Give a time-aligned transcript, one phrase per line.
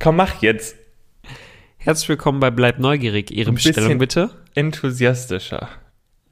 [0.00, 0.76] Komm, mach jetzt.
[1.76, 3.32] Herzlich willkommen bei Bleib Neugierig.
[3.32, 4.30] Ihre Ein Bestellung bitte?
[4.54, 5.68] Enthusiastischer.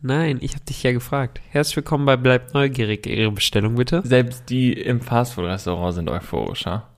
[0.01, 1.41] Nein, ich habe dich ja gefragt.
[1.51, 3.07] Herzlich willkommen bei Bleib Neugierig.
[3.07, 4.03] Ihre Bestellung bitte?
[4.05, 6.89] Selbst die im Fastfood-Restaurant sind euphorischer.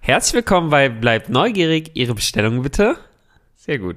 [0.00, 1.90] Herzlich willkommen bei Bleib Neugierig.
[1.94, 2.96] Ihre Bestellung bitte?
[3.56, 3.96] Sehr gut.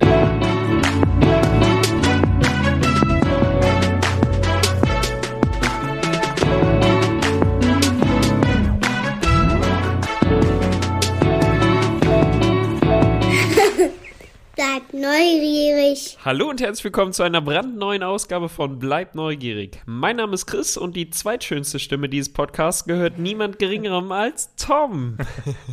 [15.88, 16.18] Neugierig.
[16.26, 19.82] Hallo und herzlich willkommen zu einer brandneuen Ausgabe von Bleib Neugierig.
[19.86, 25.18] Mein Name ist Chris und die zweitschönste Stimme dieses Podcasts gehört niemand geringerem als Tom.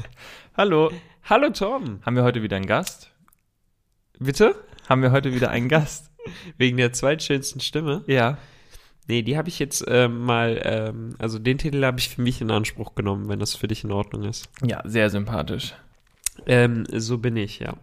[0.56, 0.92] Hallo.
[1.24, 2.00] Hallo Tom.
[2.04, 3.10] Haben wir heute wieder einen Gast?
[4.18, 4.54] Bitte?
[4.88, 6.12] Haben wir heute wieder einen Gast?
[6.58, 8.04] Wegen der zweitschönsten Stimme?
[8.06, 8.38] Ja.
[9.08, 12.40] Nee, die habe ich jetzt ähm, mal, ähm, also den Titel habe ich für mich
[12.40, 14.48] in Anspruch genommen, wenn das für dich in Ordnung ist.
[14.62, 15.74] Ja, sehr sympathisch.
[16.46, 17.76] Ähm, so bin ich, ja.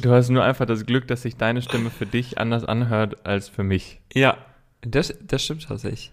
[0.00, 3.48] Du hast nur einfach das Glück, dass sich deine Stimme für dich anders anhört als
[3.48, 4.00] für mich.
[4.14, 4.38] Ja,
[4.82, 6.12] das, das stimmt tatsächlich.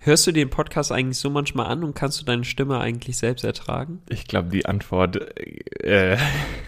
[0.00, 3.44] Hörst du den Podcast eigentlich so manchmal an und kannst du deine Stimme eigentlich selbst
[3.44, 4.00] ertragen?
[4.08, 5.16] Ich glaube, die Antwort
[5.82, 6.16] äh,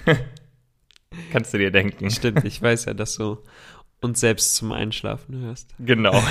[1.32, 2.10] kannst du dir denken.
[2.10, 3.38] Stimmt, ich weiß ja, dass du
[4.00, 5.74] uns selbst zum Einschlafen hörst.
[5.78, 6.12] Genau.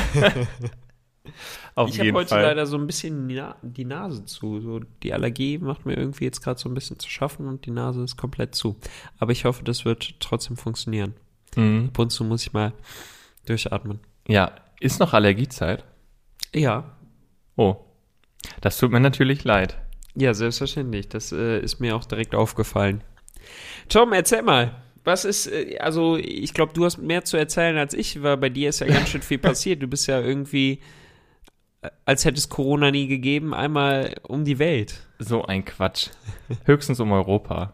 [1.76, 2.42] Auf ich habe heute Fall.
[2.44, 4.60] leider so ein bisschen die, Na die Nase zu.
[4.62, 7.72] So, die Allergie macht mir irgendwie jetzt gerade so ein bisschen zu schaffen und die
[7.72, 8.78] Nase ist komplett zu.
[9.20, 11.14] Aber ich hoffe, das wird trotzdem funktionieren.
[11.56, 11.90] Mhm.
[11.90, 12.74] Ab und zu muss ich mal
[13.46, 14.00] durchatmen.
[14.28, 15.84] Ja, ist noch Allergiezeit?
[16.54, 16.96] Ja,
[17.56, 17.76] Oh,
[18.62, 19.78] das tut mir natürlich leid.
[20.16, 21.10] ja, selbstverständlich.
[21.10, 23.04] Das äh, ist mir auch direkt aufgefallen.
[23.90, 24.82] Tom, erzähl mal.
[25.04, 28.50] Was ist, äh, also ich glaube, du hast mehr zu erzählen als ich, weil bei
[28.50, 29.82] dir ist ja ganz schön viel passiert.
[29.84, 30.80] Du bist ja irgendwie,
[32.06, 35.08] als hätte es Corona nie gegeben, einmal um die Welt.
[35.20, 36.10] So ein Quatsch.
[36.66, 37.74] Höchstens um Europa.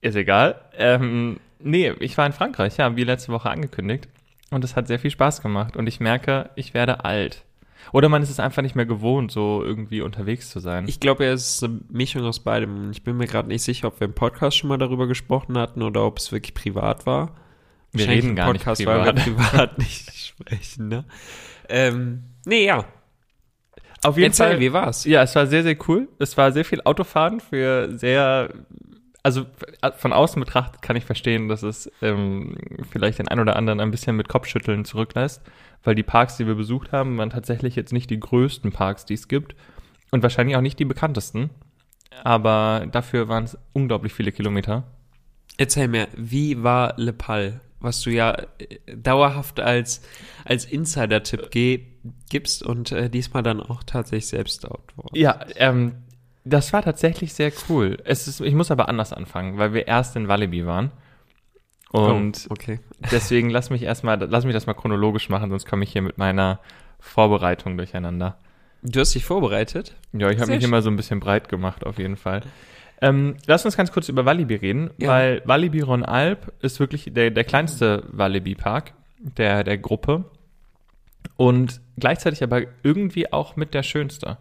[0.00, 0.60] Ist egal.
[0.76, 4.08] Ähm, nee, ich war in Frankreich, ja, wie letzte Woche angekündigt.
[4.50, 5.76] Und es hat sehr viel Spaß gemacht.
[5.76, 7.44] Und ich merke, ich werde alt.
[7.92, 10.86] Oder man ist es einfach nicht mehr gewohnt, so irgendwie unterwegs zu sein.
[10.88, 12.76] Ich glaube, es ist eine Mischung aus beidem.
[12.76, 15.56] Und Ich bin mir gerade nicht sicher, ob wir im Podcast schon mal darüber gesprochen
[15.58, 17.34] hatten oder ob es wirklich privat war.
[17.92, 19.50] Wir reden im gar nicht Podcast, weil wir privat.
[19.50, 21.04] privat nicht sprechen, ne?
[21.68, 22.84] Ähm, nee, ja.
[24.02, 24.60] Auf jeden Erzähl, Fall.
[24.60, 25.04] wie war's?
[25.04, 26.08] Ja, es war sehr, sehr cool.
[26.18, 28.48] Es war sehr viel Autofahren für sehr,
[29.22, 29.44] also
[29.96, 32.56] von außen betrachtet kann ich verstehen, dass es ähm,
[32.90, 35.42] vielleicht den einen oder anderen ein bisschen mit Kopfschütteln zurücklässt,
[35.84, 39.14] weil die Parks, die wir besucht haben, waren tatsächlich jetzt nicht die größten Parks, die
[39.14, 39.54] es gibt
[40.10, 41.50] und wahrscheinlich auch nicht die bekanntesten.
[42.24, 44.84] Aber dafür waren es unglaublich viele Kilometer.
[45.58, 50.02] Erzähl mir, wie war Le Pal, was du ja äh, dauerhaft als,
[50.44, 51.50] als Insider-Tipp
[52.30, 54.80] gibst und äh, diesmal dann auch tatsächlich selbst war.
[55.12, 55.94] Ja, ähm,
[56.44, 57.98] das war tatsächlich sehr cool.
[58.04, 60.90] Es ist, ich muss aber anders anfangen, weil wir erst in Walibi waren.
[61.90, 62.80] Und oh, okay.
[63.10, 66.18] Deswegen lass mich erstmal, lass mich das mal chronologisch machen, sonst komme ich hier mit
[66.18, 66.60] meiner
[67.00, 68.38] Vorbereitung durcheinander.
[68.82, 69.94] Du hast dich vorbereitet?
[70.12, 70.70] Ja, ich habe mich schön.
[70.70, 72.42] immer so ein bisschen breit gemacht, auf jeden Fall.
[73.02, 75.08] Ähm, lass uns ganz kurz über Walibi reden, Ja.
[75.08, 80.24] weil Walibi Ron Alp ist wirklich der, der kleinste Walibi-Park der, der Gruppe
[81.36, 84.38] und gleichzeitig aber irgendwie auch mit der schönste.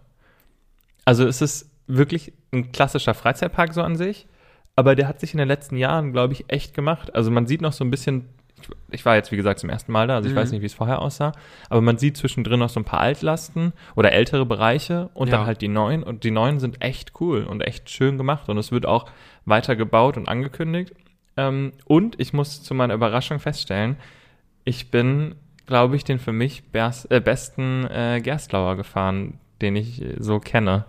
[1.05, 4.27] Also es ist wirklich ein klassischer Freizeitpark so an sich,
[4.75, 7.15] aber der hat sich in den letzten Jahren, glaube ich, echt gemacht.
[7.15, 8.25] Also man sieht noch so ein bisschen,
[8.61, 10.39] ich, ich war jetzt wie gesagt zum ersten Mal da, also ich Mhm.
[10.39, 11.31] weiß nicht, wie es vorher aussah,
[11.69, 15.37] aber man sieht zwischendrin noch so ein paar Altlasten oder ältere Bereiche und Ja.
[15.37, 18.57] dann halt die neuen und die neuen sind echt cool und echt schön gemacht und
[18.57, 19.05] es wird auch
[19.45, 20.93] weiter gebaut und angekündigt.
[21.37, 23.95] Ähm, und ich muss zu meiner Überraschung feststellen,
[24.65, 25.35] ich bin,
[25.67, 30.85] glaube ich, den für mich bers- äh, besten äh, Gerstlauer gefahren, den ich so kenne.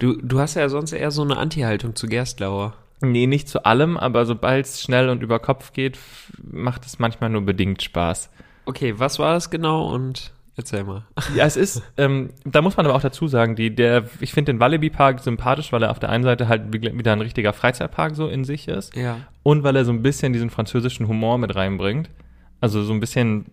[0.00, 2.74] Du, du hast ja sonst eher so eine Anti-Haltung zu Gerstlauer.
[3.00, 5.98] Nee, nicht zu allem, aber sobald es schnell und über Kopf geht,
[6.42, 8.30] macht es manchmal nur bedingt Spaß.
[8.66, 11.04] Okay, was war das genau und erzähl mal.
[11.36, 14.52] Ja, es ist, ähm, da muss man aber auch dazu sagen, die, der, ich finde
[14.52, 17.52] den Walibi Park sympathisch, weil er auf der einen Seite halt wie- wieder ein richtiger
[17.52, 19.18] Freizeitpark so in sich ist Ja.
[19.44, 22.10] und weil er so ein bisschen diesen französischen Humor mit reinbringt.
[22.60, 23.46] Also so ein bisschen,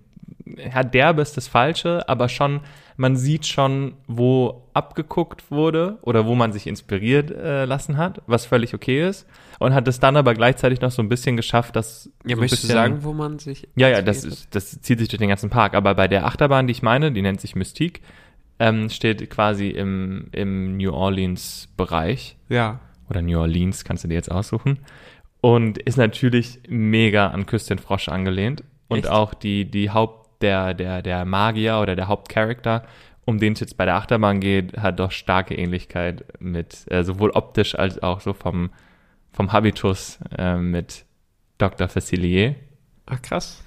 [0.45, 2.61] ja, derbe ist das Falsche, aber schon,
[2.97, 8.45] man sieht schon, wo abgeguckt wurde oder wo man sich inspiriert äh, lassen hat, was
[8.45, 9.25] völlig okay ist.
[9.59, 12.09] Und hat es dann aber gleichzeitig noch so ein bisschen geschafft, dass.
[12.25, 13.67] Ja, so möchtest du bisschen- sagen, wo man sich.
[13.75, 15.73] Ja, ja, das, ist, das zieht sich durch den ganzen Park.
[15.75, 18.01] Aber bei der Achterbahn, die ich meine, die nennt sich Mystique,
[18.59, 22.37] ähm, steht quasi im, im New Orleans-Bereich.
[22.49, 22.79] Ja.
[23.09, 24.79] Oder New Orleans, kannst du dir jetzt aussuchen.
[25.41, 28.63] Und ist natürlich mega an Küstin Frosch angelehnt.
[28.87, 29.09] Und Echt?
[29.09, 32.83] auch die, die Haupt, der, der, der Magier oder der Hauptcharakter,
[33.25, 37.31] um den es jetzt bei der Achterbahn geht, hat doch starke Ähnlichkeit mit, äh, sowohl
[37.31, 38.69] optisch als auch so vom,
[39.31, 41.05] vom Habitus äh, mit
[41.57, 41.87] Dr.
[41.87, 42.55] Facilier.
[43.07, 43.63] Ach, krass.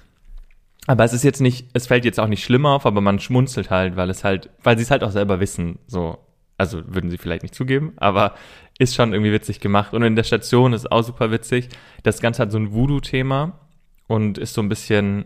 [0.87, 3.69] Aber es ist jetzt nicht, es fällt jetzt auch nicht schlimm auf, aber man schmunzelt
[3.69, 6.17] halt, weil es halt, weil sie es halt auch selber wissen, so.
[6.57, 8.35] Also würden sie vielleicht nicht zugeben, aber
[8.79, 9.93] ist schon irgendwie witzig gemacht.
[9.93, 11.69] Und in der Station ist auch super witzig.
[12.03, 13.53] Das Ganze hat so ein Voodoo-Thema
[14.07, 15.23] und ist so ein bisschen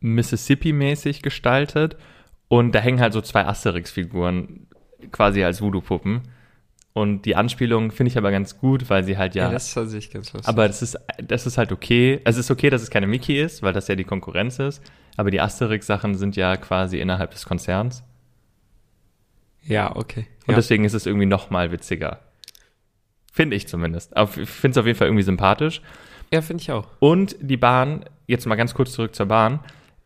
[0.00, 1.96] Mississippi-mäßig gestaltet.
[2.48, 4.66] Und da hängen halt so zwei Asterix-Figuren
[5.12, 6.22] quasi als Voodoo-Puppen.
[6.92, 9.44] Und die Anspielung finde ich aber ganz gut, weil sie halt ja.
[9.46, 10.48] Ja, das ist tatsächlich ganz lustig.
[10.48, 12.20] aber das ist, das ist halt okay.
[12.24, 14.82] Es ist okay, dass es keine Mickey ist, weil das ja die Konkurrenz ist.
[15.16, 18.02] Aber die Asterix-Sachen sind ja quasi innerhalb des Konzerns.
[19.62, 20.26] ja, okay.
[20.46, 20.56] Und Ja.
[20.56, 22.20] deswegen ist es irgendwie noch mal witziger.
[23.32, 24.16] Finde ich zumindest.
[24.16, 25.82] Aber ich finde es auf jeden Fall irgendwie sympathisch.
[26.32, 26.88] ja, finde ich auch.
[26.98, 29.60] Und die Bahn, jetzt mal ganz kurz zurück zur Bahn,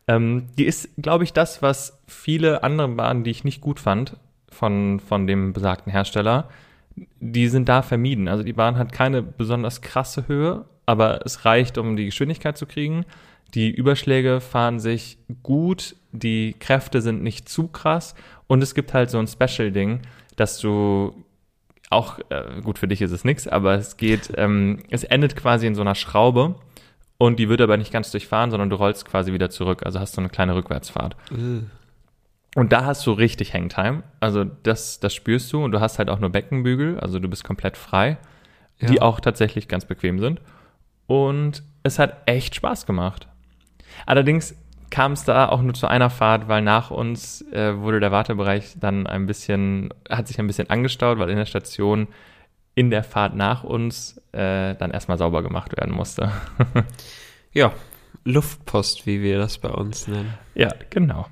[0.07, 4.17] ähm, die ist, glaube ich, das, was viele andere Bahnen, die ich nicht gut fand,
[4.51, 6.49] von, von dem besagten Hersteller,
[7.21, 8.29] die sind da vermieden.
[8.29, 12.67] Also die Bahn hat keine besonders krasse Höhe, aber es reicht, um die Geschwindigkeit zu
[12.67, 13.05] kriegen.
[13.55, 18.15] Die Überschläge fahren sich gut, die Kräfte sind nicht zu krass
[18.47, 20.01] und es gibt halt so ein Special-Ding,
[20.37, 21.15] dass du
[21.91, 25.67] auch, äh, gut, für dich ist es nix, aber es geht, ähm, es endet quasi
[25.67, 26.57] in so einer Schraube
[27.25, 30.17] und die wird aber nicht ganz durchfahren, sondern du rollst quasi wieder zurück, also hast
[30.17, 31.17] du eine kleine Rückwärtsfahrt.
[32.57, 36.09] Und da hast du richtig Hangtime, also das, das spürst du und du hast halt
[36.09, 38.17] auch nur Beckenbügel, also du bist komplett frei,
[38.81, 39.03] die Ja.
[39.03, 40.41] auch tatsächlich ganz bequem sind.
[41.07, 43.27] Und es hat echt Spaß gemacht.
[44.07, 44.55] Allerdings
[44.91, 48.77] kam es da auch nur zu einer Fahrt, weil nach uns äh, wurde der Wartebereich
[48.79, 52.07] dann ein bisschen, hat sich ein bisschen angestaut, weil in der Station
[52.75, 56.31] in der Fahrt nach uns äh, dann erstmal sauber gemacht werden musste.
[57.57, 57.73] Ja,
[58.25, 60.35] Luftpost, wie wir das bei uns nennen.
[60.57, 61.27] ja, genau.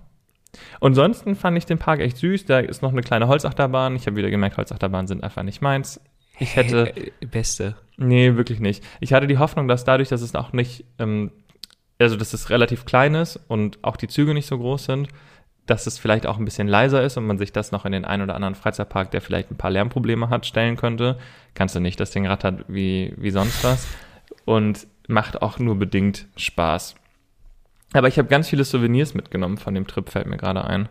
[0.79, 2.45] Und sonst fand ich den Park echt süß.
[2.45, 3.97] Da ist noch eine kleine Holzachterbahn.
[3.97, 6.01] Ich habe wieder gemerkt, Holzachterbahnen sind einfach nicht meins.
[6.39, 7.75] Ich hätte, Äh, Beste.
[7.97, 8.85] Nee, wirklich nicht.
[9.01, 11.33] Ich hatte die Hoffnung, dass dadurch, dass es auch nicht, ähm,
[11.99, 15.09] also dass es relativ klein ist und auch die Züge nicht so groß sind,
[15.67, 18.05] dass es vielleicht auch ein bisschen leiser ist und man sich das noch in den
[18.05, 21.19] einen oder anderen Freizeitpark, der vielleicht ein paar Lärmprobleme hat, stellen könnte.
[21.55, 23.87] Kannst du nicht, das Ding rattert wie, wie sonst was
[24.45, 26.97] und macht auch nur bedingt Spaß.
[27.93, 30.89] Aber ich habe ganz viele Souvenirs mitgenommen von dem Trip, fällt mir gerade ein.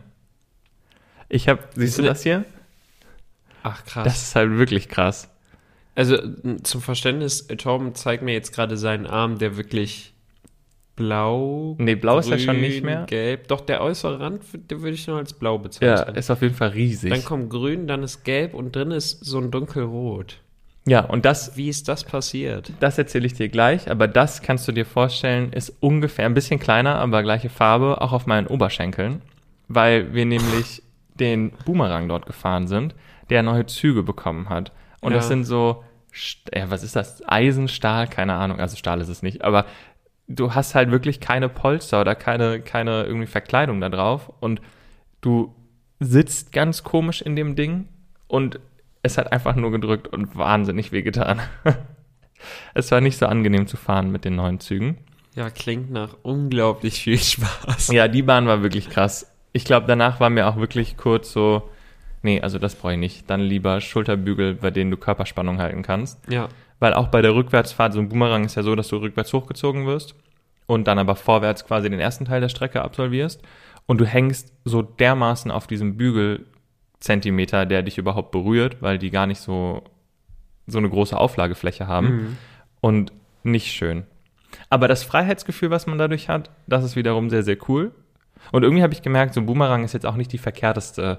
[1.28, 2.44] Ich habe, siehst du das hier?
[3.62, 4.04] Ach, krass.
[4.04, 5.28] Das ist halt wirklich krass.
[5.94, 6.16] Also
[6.62, 10.11] zum Verständnis, Torben zeigt mir jetzt gerade seinen Arm, der wirklich
[11.06, 11.74] blau.
[11.78, 13.04] Nee, blau ist ja schon grün, nicht mehr.
[13.06, 13.48] Gelb.
[13.48, 16.14] Doch, der äußere Rand, würde ich nur als blau Ja, bezeichnen.
[16.16, 17.10] ist auf jeden Fall riesig.
[17.10, 20.38] dann kommt grün, dann ist gelb und drin ist so ein dunkelrot.
[20.86, 22.72] Ja, und das, Wie ist das passiert?
[22.80, 26.58] das erzähle ich dir gleich, aber das kannst du dir vorstellen, ist ungefähr ein bisschen
[26.58, 29.22] kleiner, aber gleiche Farbe, auch auf meinen Oberschenkeln,
[29.68, 30.82] weil wir nämlich
[31.20, 32.94] den Boomerang dort gefahren sind,
[33.30, 34.72] der neue Züge bekommen hat.
[35.00, 35.18] Und Ja.
[35.18, 35.84] das sind so,
[36.52, 37.22] ja, was ist das?
[37.28, 39.66] Eisen, Stahl, keine Ahnung, also Stahl ist es nicht, aber
[40.34, 44.60] du hast halt wirklich keine Polster oder keine, keine irgendwie Verkleidung da drauf und
[45.20, 45.54] du
[46.00, 47.88] sitzt ganz komisch in dem Ding
[48.28, 48.58] und
[49.02, 51.40] es hat einfach nur gedrückt und wahnsinnig wehgetan.
[52.74, 54.98] es war nicht so angenehm zu fahren mit den neuen Zügen.
[55.34, 57.88] Ja, klingt nach unglaublich viel Spaß.
[57.88, 59.30] Ja, die Bahn war wirklich krass.
[59.52, 61.70] Ich glaube, danach war mir auch wirklich kurz so,
[62.22, 63.28] nee, also das brauche ich nicht.
[63.28, 66.18] Dann lieber Schulterbügel, bei denen du Körperspannung halten kannst.
[66.30, 66.48] Ja.
[66.82, 69.86] Weil auch bei der Rückwärtsfahrt, so ein Boomerang ist ja so, dass du rückwärts hochgezogen
[69.86, 70.16] wirst
[70.66, 73.40] und dann aber vorwärts quasi den ersten Teil der Strecke absolvierst
[73.86, 79.26] und du hängst so dermaßen auf diesem Bügelzentimeter, der dich überhaupt berührt, weil die gar
[79.26, 79.82] nicht so,
[80.66, 82.36] so eine große Auflagefläche haben Mhm.
[82.80, 83.12] und
[83.44, 84.04] nicht schön.
[84.68, 87.92] Aber das Freiheitsgefühl, was man dadurch hat, das ist wiederum sehr, sehr cool.
[88.50, 91.18] Und irgendwie habe ich gemerkt, so ein Boomerang ist jetzt auch nicht die verkehrteste.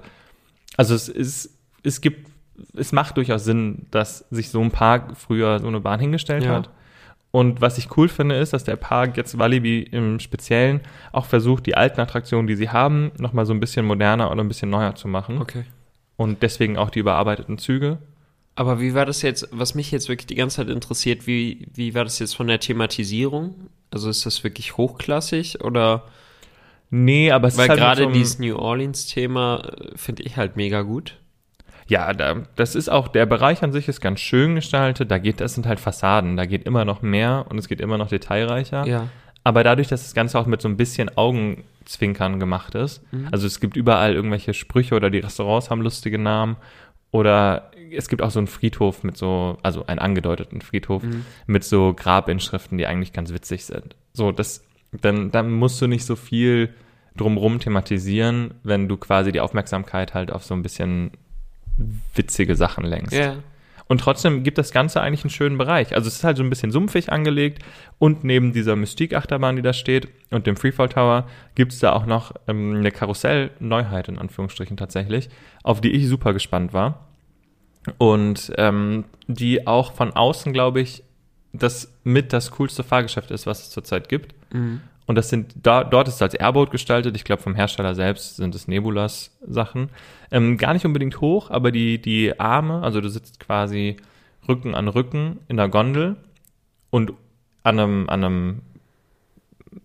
[0.76, 2.28] Also es ist, es gibt,
[2.74, 6.54] es macht durchaus Sinn, dass sich so ein Park früher so eine Bahn hingestellt Ja.
[6.54, 6.70] hat.
[7.30, 10.80] Und was ich cool finde, ist, dass der Park jetzt Walibi im Speziellen
[11.10, 14.46] auch versucht, die alten Attraktionen, die sie haben, nochmal so ein bisschen moderner oder ein
[14.46, 15.40] bisschen neuer zu machen.
[15.40, 15.64] Okay.
[16.16, 17.98] Und deswegen auch die überarbeiteten Züge.
[18.54, 21.92] Aber wie war das jetzt, was mich jetzt wirklich die ganze Zeit interessiert, wie, wie
[21.96, 23.68] war das jetzt von der Thematisierung?
[23.90, 26.04] Also ist das wirklich hochklassig oder?
[26.90, 30.54] Nee, aber es Weil ist halt gerade so dieses New Orleans-Thema äh, finde ich halt
[30.56, 31.16] mega gut.
[31.86, 35.10] Ja, da, das ist auch, der Bereich an sich ist ganz schön gestaltet.
[35.10, 36.36] Da geht, das sind halt Fassaden.
[36.36, 38.86] Da geht immer noch mehr und es geht immer noch detailreicher.
[38.86, 39.08] Ja.
[39.42, 43.60] Aber dadurch, dass das Ganze auch mit so ein bisschen Augenzwinkern gemacht ist, also es
[43.60, 46.56] gibt überall irgendwelche Sprüche oder die Restaurants haben lustige Namen
[47.10, 51.02] oder es gibt auch so einen Friedhof mit so, also einen angedeuteten Friedhof
[51.46, 53.96] mit so Grabinschriften, die eigentlich ganz witzig sind.
[54.14, 56.70] So, das, dann, dann musst du nicht so viel
[57.16, 61.12] drumrum thematisieren, wenn du quasi die Aufmerksamkeit halt auf so ein bisschen
[62.14, 63.14] witzige Sachen lenkst.
[63.14, 63.36] Ja.
[63.86, 65.94] Und trotzdem gibt das Ganze eigentlich einen schönen Bereich.
[65.94, 67.62] Also es ist halt so ein bisschen sumpfig angelegt
[67.98, 72.06] und neben dieser Mystique-Achterbahn, die da steht und dem Freefall Tower, gibt es da auch
[72.06, 75.28] noch ähm, eine Karussell-Neuheit in Anführungsstrichen tatsächlich,
[75.62, 77.08] auf die ich super gespannt war.
[77.98, 81.02] Und ähm, die auch von außen, glaube ich,
[81.52, 84.34] das mit das coolste Fahrgeschäft ist, was es zurzeit gibt.
[84.52, 84.80] Mhm.
[85.06, 87.14] Und das sind, da, dort ist es als Airboat gestaltet.
[87.16, 89.90] Ich glaube, vom Hersteller selbst sind es Nebulas-Sachen.
[90.30, 93.98] Ähm, gar nicht unbedingt hoch, aber die, die Arme, also du sitzt quasi
[94.48, 96.16] Rücken an Rücken in der Gondel
[96.90, 97.12] und
[97.62, 98.62] an einem, an einem,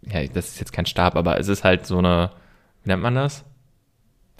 [0.05, 2.31] ja, das ist jetzt kein Stab, aber es ist halt so eine,
[2.83, 3.43] wie nennt man das?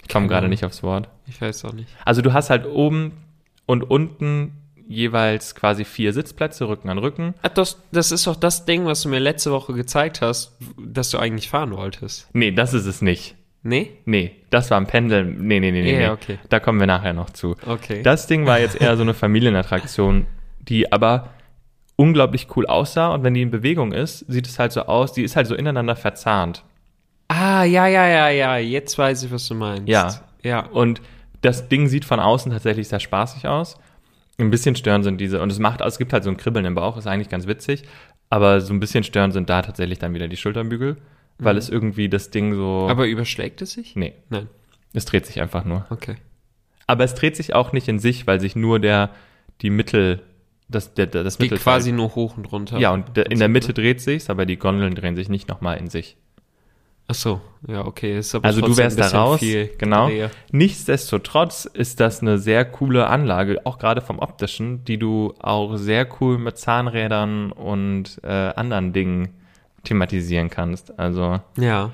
[0.02, 1.08] Ich komme gerade nicht aufs Wort.
[1.26, 1.88] Ich weiß auch nicht.
[2.04, 3.12] Also du hast halt oben
[3.66, 4.59] und unten
[4.90, 7.34] jeweils quasi vier Sitzplätze, Rücken an Rücken.
[7.42, 11.10] Ah, das, das ist doch das Ding, was du mir letzte Woche gezeigt hast, das
[11.10, 12.28] du eigentlich fahren wolltest.
[12.32, 13.36] Nee, das ist es nicht.
[13.62, 13.92] Nee?
[14.04, 15.24] Nee, das war ein Pendel.
[15.24, 15.98] Nee, nee, nee, nee.
[15.98, 16.08] Nee.
[16.08, 16.38] okay.
[16.48, 17.54] Da kommen wir nachher noch zu.
[17.66, 18.02] Okay.
[18.02, 20.26] Das Ding war jetzt eher so eine Familienattraktion,
[20.60, 21.28] die aber
[21.96, 25.22] unglaublich cool aussah und wenn die in Bewegung ist, sieht es halt so aus, die
[25.22, 26.64] ist halt so ineinander verzahnt.
[27.28, 28.56] ah, ja, ja, ja, ja.
[28.56, 29.88] Jetzt weiß ich, was du meinst.
[29.88, 30.20] Ja.
[30.42, 30.66] Ja.
[30.66, 31.00] Und
[31.42, 33.78] das Ding sieht von außen tatsächlich sehr spaßig aus.
[34.40, 36.74] Ein bisschen störend sind diese, und es macht, es gibt halt so ein Kribbeln im
[36.74, 37.82] Bauch, ist eigentlich ganz witzig,
[38.28, 40.96] aber so ein bisschen störend sind da tatsächlich dann wieder die Schulterbügel,
[41.38, 42.86] weil es irgendwie das Ding so.
[42.88, 43.96] Aber überschlägt es sich?
[43.96, 44.48] nee, Nein.
[44.92, 45.86] es dreht sich einfach nur.
[45.90, 46.16] Okay.
[46.86, 49.10] Aber es dreht sich auch nicht in sich, weil sich nur der,
[49.60, 50.22] die Mittel,
[50.68, 52.78] das, der, das Geht Mittelteil- quasi nur hoch und runter.
[52.78, 55.78] Ja, und der, in der Mitte dreht sich's, aber die Gondeln drehen sich nicht nochmal
[55.78, 56.16] in sich.
[57.10, 58.18] Ach so, ja, okay.
[58.18, 60.06] Ist aber Also du wärst da raus, genau.
[60.06, 60.30] Dreher.
[60.52, 66.06] Nichtsdestotrotz ist das eine sehr coole Anlage, auch gerade vom optischen, die du auch sehr
[66.20, 69.34] cool mit Zahnrädern und äh, anderen Dingen
[69.82, 71.00] thematisieren kannst.
[71.00, 71.90] Also Ja,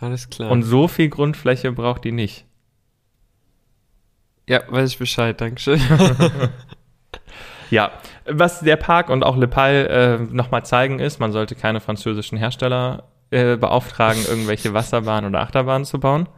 [0.00, 0.50] alles klar.
[0.50, 2.44] und so viel Grundfläche braucht die nicht.
[4.48, 5.80] ja, weiß ich Bescheid, Dankeschön.
[7.70, 7.92] Ja,
[8.26, 12.36] was der Park und auch Le Pal äh, nochmal zeigen ist, man sollte keine französischen
[12.36, 16.28] Hersteller äh, beauftragen, irgendwelche Wasserbahnen oder Achterbahnen zu bauen.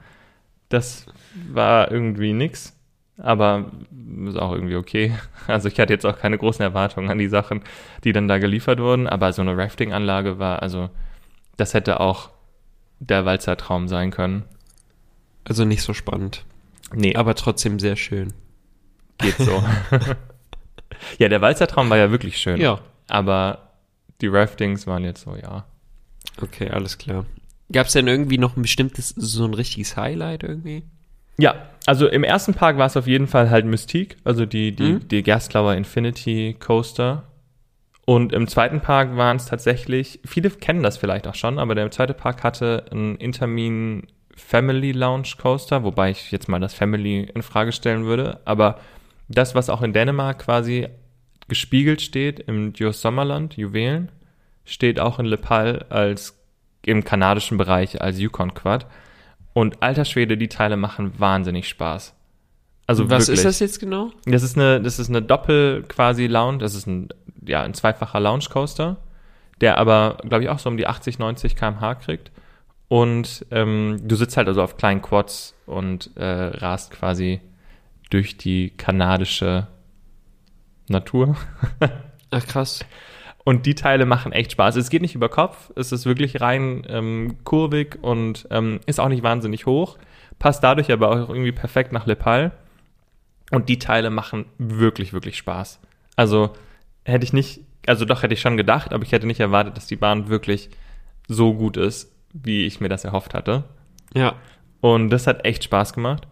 [0.69, 1.07] Das
[1.51, 2.79] war irgendwie nix,
[3.19, 3.71] aber
[4.27, 5.15] ist auch irgendwie okay.
[5.49, 7.63] Also ich hatte jetzt auch keine großen Erwartungen an die Sachen,
[8.05, 10.89] die dann da geliefert wurden, aber so eine Rafting-Anlage war, also
[11.57, 12.31] das hätte auch
[13.01, 14.45] der Walzertraum sein können.
[15.45, 16.45] Also nicht so spannend,
[16.95, 18.33] Nee, aber trotzdem sehr schön.
[19.19, 19.63] geht so.
[21.19, 22.61] ja, der Walzertraum war ja wirklich schön.
[22.61, 22.81] Ja.
[23.09, 23.71] Aber
[24.21, 25.65] die Raftings waren jetzt so, ja.
[26.41, 27.27] Okay, alles klar.
[27.71, 30.83] Gab es denn irgendwie noch ein bestimmtes, so ein richtiges Highlight irgendwie?
[31.39, 31.55] Ja,
[31.87, 35.09] also im ersten Park war es auf jeden Fall halt Mystique, also die, die, Mhm.
[35.09, 37.25] die Gerstlauer Infinity Coaster.
[38.05, 41.91] Und im zweiten Park waren es tatsächlich, viele kennen das vielleicht auch schon, aber der
[41.91, 47.43] zweite Park hatte einen Intermin Family Lounge Coaster, wobei ich jetzt mal das Family in
[47.43, 48.41] Frage stellen würde.
[48.45, 48.79] Aber
[49.29, 50.89] das, was auch in Dänemark quasi
[51.49, 54.11] gespiegelt steht im Dios Sommerland, Juwelen,
[54.65, 56.39] steht auch in Le Pal als
[56.85, 58.87] im kanadischen Bereich als Yukon Quad.
[59.53, 62.15] Und alter Schwede, die Teile machen wahnsinnig Spaß.
[62.87, 63.39] Also Was wirklich.
[63.39, 64.11] ist das jetzt genau?
[64.25, 67.09] Das ist eine, das ist eine Doppel quasi Lounge, das ist ein,
[67.47, 68.97] ja, ein zweifacher Lounge Coaster,
[69.61, 72.31] der aber, glaube ich, auch so um die 80, 90 km/h kriegt.
[72.89, 77.41] Und ähm, du sitzt halt also auf kleinen Quads und äh, rast quasi
[78.11, 79.69] durch die kanadische
[80.89, 81.37] Natur.
[82.31, 82.85] Ach krass.
[83.45, 84.77] Und die Teile machen echt Spaß.
[84.77, 89.09] Es geht nicht über Kopf, es ist wirklich rein ähm, kurvig und ähm, ist auch
[89.09, 89.99] nicht wahnsinnig hoch.
[90.39, 92.53] Passt dadurch aber auch irgendwie perfekt nach Lepal.
[93.51, 95.81] Und die Teile machen wirklich, wirklich Spaß.
[96.17, 96.53] Also
[97.05, 99.87] hätte ich nicht, also doch hätte ich schon gedacht, aber ich hätte nicht erwartet, dass
[99.87, 100.71] die Bahn wirklich
[101.29, 103.65] so gut ist, wie ich mir das erhofft hatte.
[104.15, 104.37] Ja.
[104.81, 106.27] Und das hat echt Spaß gemacht.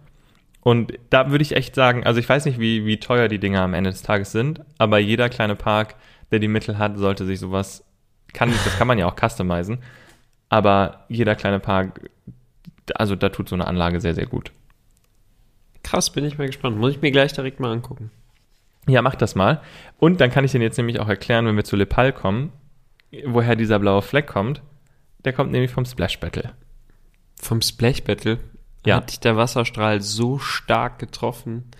[0.62, 3.62] Und da würde ich echt sagen, also ich weiß nicht, wie, wie teuer die Dinger
[3.62, 5.94] am Ende des Tages sind, aber jeder kleine Park,
[6.30, 7.84] der die Mittel hat, sollte sich sowas,
[8.32, 9.78] kann, das kann man ja auch customizen,
[10.48, 12.10] aber jeder kleine Park,
[12.94, 14.52] also da tut so eine Anlage sehr, sehr gut.
[15.82, 16.76] Krass, bin ich mal gespannt.
[16.76, 18.10] Muss ich mir gleich direkt mal angucken.
[18.86, 19.60] Ja, mach das mal.
[19.98, 22.52] Und dann kann ich dir jetzt nämlich auch erklären, wenn wir zu Lepal kommen,
[23.26, 24.62] woher dieser blaue Fleck kommt.
[25.24, 26.52] Der kommt nämlich vom Splash Battle.
[27.40, 28.38] Vom Splash Battle
[28.84, 28.96] Ja.
[28.96, 31.70] hat dich der Wasserstrahl so stark getroffen.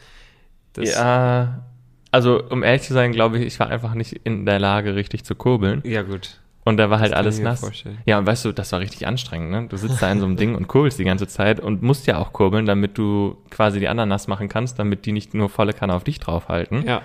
[0.72, 1.64] dass- ja,
[2.10, 5.24] also um ehrlich zu sein, glaube ich, ich war einfach nicht in der Lage, richtig
[5.24, 5.82] zu kurbeln.
[5.84, 6.38] Ja, gut.
[6.64, 7.60] Und da war halt alles nass.
[7.60, 7.98] vorstellen.
[8.04, 9.66] Ja, und weißt du, das war richtig anstrengend, ne?
[9.68, 12.18] Du sitzt da in so einem Ding und kurbelst die ganze Zeit und musst ja
[12.18, 15.72] auch kurbeln, damit du quasi die anderen nass machen kannst, damit die nicht nur volle
[15.72, 16.86] Kanne auf dich draufhalten.
[16.86, 17.02] Ja.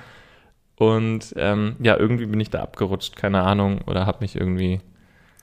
[0.78, 4.82] Und ähm, ja, irgendwie bin ich da abgerutscht, keine Ahnung, oder hab mich irgendwie.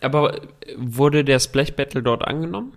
[0.02, 0.40] Aber
[0.76, 2.74] wurde der Splash Battle dort angenommen?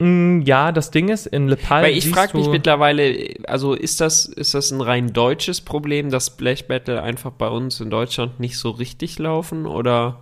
[0.00, 4.00] Mm, Ja, das Ding ist, in Le Pal Weil ich frage mich mittlerweile, also ist
[4.00, 8.38] das, ist das ein rein deutsches Problem, dass Splash Battle einfach bei uns in Deutschland
[8.38, 10.20] nicht so richtig laufen oder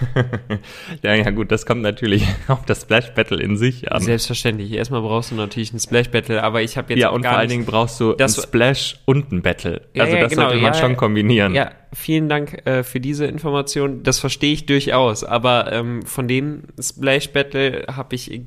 [1.02, 4.00] Ja, ja, gut, das kommt natürlich auf das Splash Battle in sich an.
[4.00, 4.72] selbstverständlich.
[4.72, 7.50] Erstmal brauchst du natürlich ein Splash Battle, aber ich habe jetzt ja, und vor allen
[7.50, 9.82] Dingen brauchst du Das- ein Splash und ein Battle.
[9.92, 11.54] Ja, also ja, das genau, sollte man schon kombinieren.
[11.54, 14.02] Ja, vielen Dank äh, für diese Information.
[14.02, 18.40] Das verstehe ich durchaus, aber ähm, von den Splash Battle habe ich,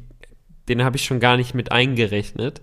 [0.69, 2.61] den habe ich schon gar nicht mit eingerechnet.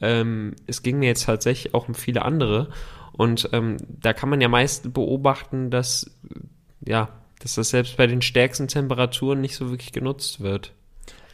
[0.00, 2.68] Ähm, es ging mir jetzt tatsächlich auch um viele andere
[3.12, 6.10] und ähm, da kann man ja meist beobachten, dass
[6.86, 7.08] ja,
[7.40, 10.72] dass das selbst bei den stärksten Temperaturen nicht so wirklich genutzt wird.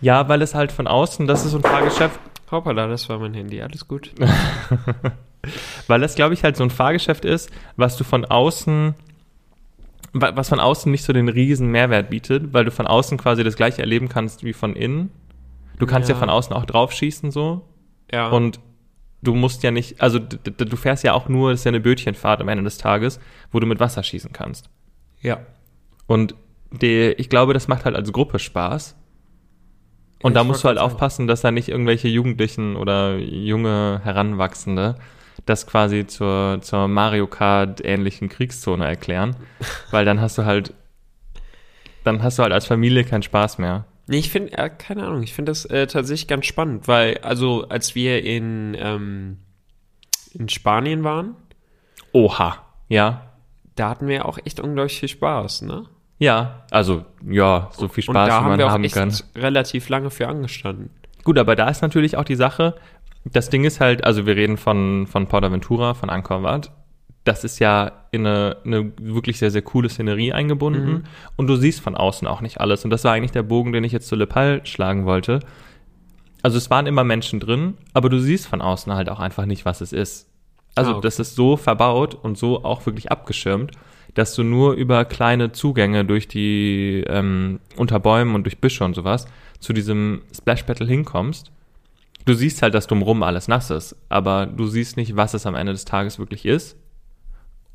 [0.00, 2.18] Ja, weil es halt von außen, das ist so ein Fahrgeschäft,
[2.50, 4.11] Hoppala, das war mein Handy, alles gut.
[5.87, 8.94] weil das, glaube ich, halt so ein Fahrgeschäft ist, was du von außen,
[10.12, 13.44] wa- was von außen nicht so den riesen Mehrwert bietet, weil du von außen quasi
[13.44, 15.11] das gleiche erleben kannst wie von innen.
[15.78, 16.18] Du kannst ja, Ja.
[16.21, 17.68] von außen auch draufschießen so
[18.12, 18.61] Ja, und
[19.23, 22.40] du musst ja nicht, also du fährst ja auch nur, das ist ja eine Bötchenfahrt
[22.40, 23.18] am Ende des Tages,
[23.50, 24.71] wo du mit Wasser schießen kannst.
[25.21, 25.38] ja.
[26.06, 26.35] Und
[26.71, 28.97] die, ich glaube, das macht halt als Gruppe Spaß.
[30.23, 34.95] Und Ich da musst du halt aufpassen, dass da nicht irgendwelche Jugendlichen oder junge Heranwachsende
[35.47, 39.35] das quasi zur, zur Mario Kart ähnlichen Kriegszone erklären.
[39.90, 40.75] Weil dann hast du halt,
[42.04, 43.85] dann hast du halt als Familie keinen Spaß mehr.
[44.09, 47.69] Nee, ich finde, äh, keine Ahnung, ich finde das äh, tatsächlich ganz spannend, weil, also,
[47.69, 49.39] als wir in, ähm,
[50.33, 51.35] in Spanien waren,
[52.13, 52.59] Oha.
[52.89, 53.33] Ja.
[53.75, 55.87] da hatten wir auch echt unglaublich viel Spaß, ne?
[56.19, 56.65] Ja.
[56.71, 59.13] Also, ja, so viel Und Spaß, da wie haben man wir auch haben echt kann.
[59.35, 60.91] relativ lange für angestanden.
[61.25, 62.77] Gut, aber da ist natürlich auch die Sache,
[63.25, 66.71] das Ding ist halt, also wir reden von, von Portaventura, von Angkor Wat.
[67.26, 71.04] Das ist ja in eine, eine wirklich sehr, sehr coole Szenerie eingebunden Mhm.
[71.37, 72.85] und du siehst von außen auch nicht alles.
[72.85, 75.40] Und das war eigentlich der Bogen, den ich jetzt zu Le Pal schlagen wollte.
[76.42, 79.64] Also es waren immer Menschen drin, aber du siehst von außen halt auch einfach nicht,
[79.64, 80.28] was es ist.
[80.76, 81.02] Also Ah, okay.
[81.02, 83.73] das ist so verbaut und so auch wirklich abgeschirmt,
[84.14, 88.94] dass du nur über kleine Zugänge durch die, ähm, unter Bäumen und durch Büsche und
[88.94, 89.27] sowas
[89.59, 91.51] zu diesem Splash Battle hinkommst.
[92.24, 95.55] Du siehst halt, dass drumrum alles nass ist, aber du siehst nicht, was es am
[95.57, 96.77] Ende des Tages wirklich ist.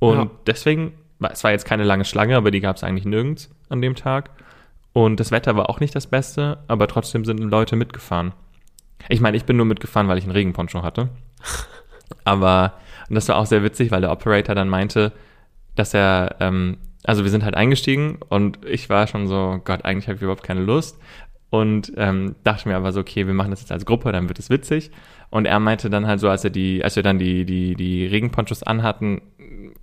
[0.02, 0.30] Und Ja.
[0.48, 0.94] deswegen,
[1.32, 4.32] es war jetzt keine lange Schlange, aber die gab es eigentlich nirgends an dem Tag.
[4.94, 8.34] Und das Wetter war auch nicht das Beste, aber trotzdem sind Leute mitgefahren.
[9.10, 11.10] Ich meine, ich bin nur mitgefahren, weil ich einen Regenponcho hatte.
[12.24, 12.74] Aber
[13.10, 15.12] und das war auch sehr witzig, weil der Operator dann meinte,
[15.76, 20.08] dass er, ähm, also wir sind halt eingestiegen und ich war schon so, Gott, eigentlich
[20.08, 20.98] habe ich überhaupt keine Lust.
[21.50, 24.40] Und ähm, dachte mir aber so, okay, wir machen das jetzt als Gruppe, dann wird
[24.40, 24.92] es witzig.
[25.30, 28.06] Und er meinte dann halt so, als er die, als wir dann die, die, die
[28.06, 29.22] Regenponchos anhatten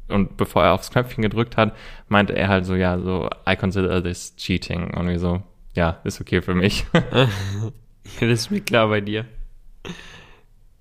[0.08, 1.74] und bevor er aufs Knöpfchen gedrückt hat,
[2.08, 4.94] meinte er halt so, ja, so, I consider this cheating.
[4.94, 5.42] Und wir so,
[5.74, 6.86] ja, ist okay für mich.
[8.20, 9.26] Das ist mir klar bei dir.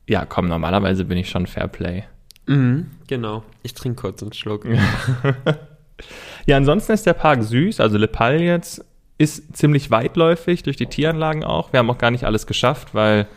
[0.08, 2.06] ja, komm, normalerweise bin ich schon Fairplay.
[2.46, 3.44] Mhm, genau.
[3.64, 4.66] Ich trinke kurz einen Schluck.
[6.46, 7.80] Ja, ansonsten ist der Park süß.
[7.80, 8.86] Also Le Pal jetzt
[9.18, 11.74] ist ziemlich weitläufig durch die Tieranlagen auch.
[11.74, 13.28] Wir haben auch gar nicht alles geschafft, weil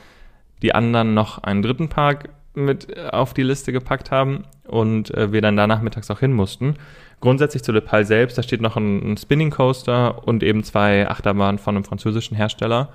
[0.63, 5.43] die anderen noch einen dritten Park mit auf die Liste gepackt haben und äh, wir
[5.43, 6.77] dann da nachmittags auch hin mussten.
[7.21, 11.09] Grundsätzlich zu Le Pal selbst, da steht noch ein, ein Spinning Coaster und eben zwei
[11.09, 12.91] Achterbahnen von einem französischen Hersteller.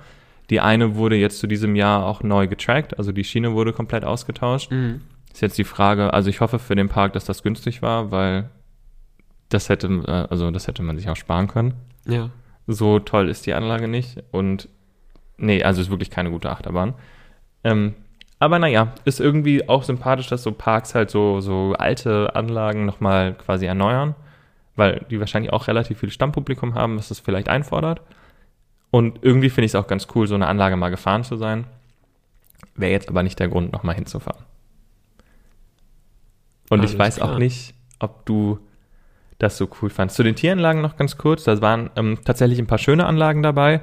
[0.50, 4.04] Die eine wurde jetzt zu diesem Jahr auch neu getrackt, also die Schiene wurde komplett
[4.04, 4.70] ausgetauscht.
[4.70, 5.02] Mhm.
[5.32, 8.48] Ist jetzt die Frage, also ich hoffe für den Park, dass das günstig war, weil
[9.48, 11.74] das hätte, äh, also das hätte man sich auch sparen können.
[12.06, 12.30] Ja.
[12.66, 14.68] So toll ist die Anlage nicht und
[15.36, 16.94] nee, also ist wirklich keine gute Achterbahn.
[17.62, 17.94] Ähm,
[18.38, 23.34] aber naja, ist irgendwie auch sympathisch, dass so Parks halt so, so alte Anlagen nochmal
[23.34, 24.14] quasi erneuern,
[24.74, 28.02] weil die wahrscheinlich auch relativ viel Stammpublikum haben, was das vielleicht einfordert.
[28.90, 31.66] Und irgendwie finde ich es auch ganz cool, so eine Anlage mal gefahren zu sein.
[32.74, 34.44] Wäre jetzt aber nicht der Grund, nochmal hinzufahren.
[36.68, 37.32] Und ich Alles weiß klar.
[37.32, 38.58] auch nicht, ob du
[39.38, 40.16] das so cool fandst.
[40.16, 41.44] Zu den Tieranlagen noch ganz kurz.
[41.44, 43.80] Da waren ähm, tatsächlich ein paar schöne Anlagen dabei.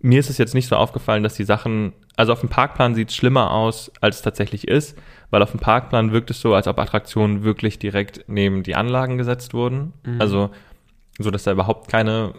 [0.00, 3.10] Mir ist es jetzt nicht so aufgefallen, dass die Sachen, also auf dem Parkplan sieht
[3.10, 4.96] es schlimmer aus, als es tatsächlich ist,
[5.30, 9.18] weil auf dem Parkplan wirkt es so, als ob Attraktionen wirklich direkt neben die Anlagen
[9.18, 9.92] gesetzt wurden.
[10.04, 10.20] Mhm.
[10.20, 10.50] Also
[11.18, 12.34] so, dass da überhaupt keine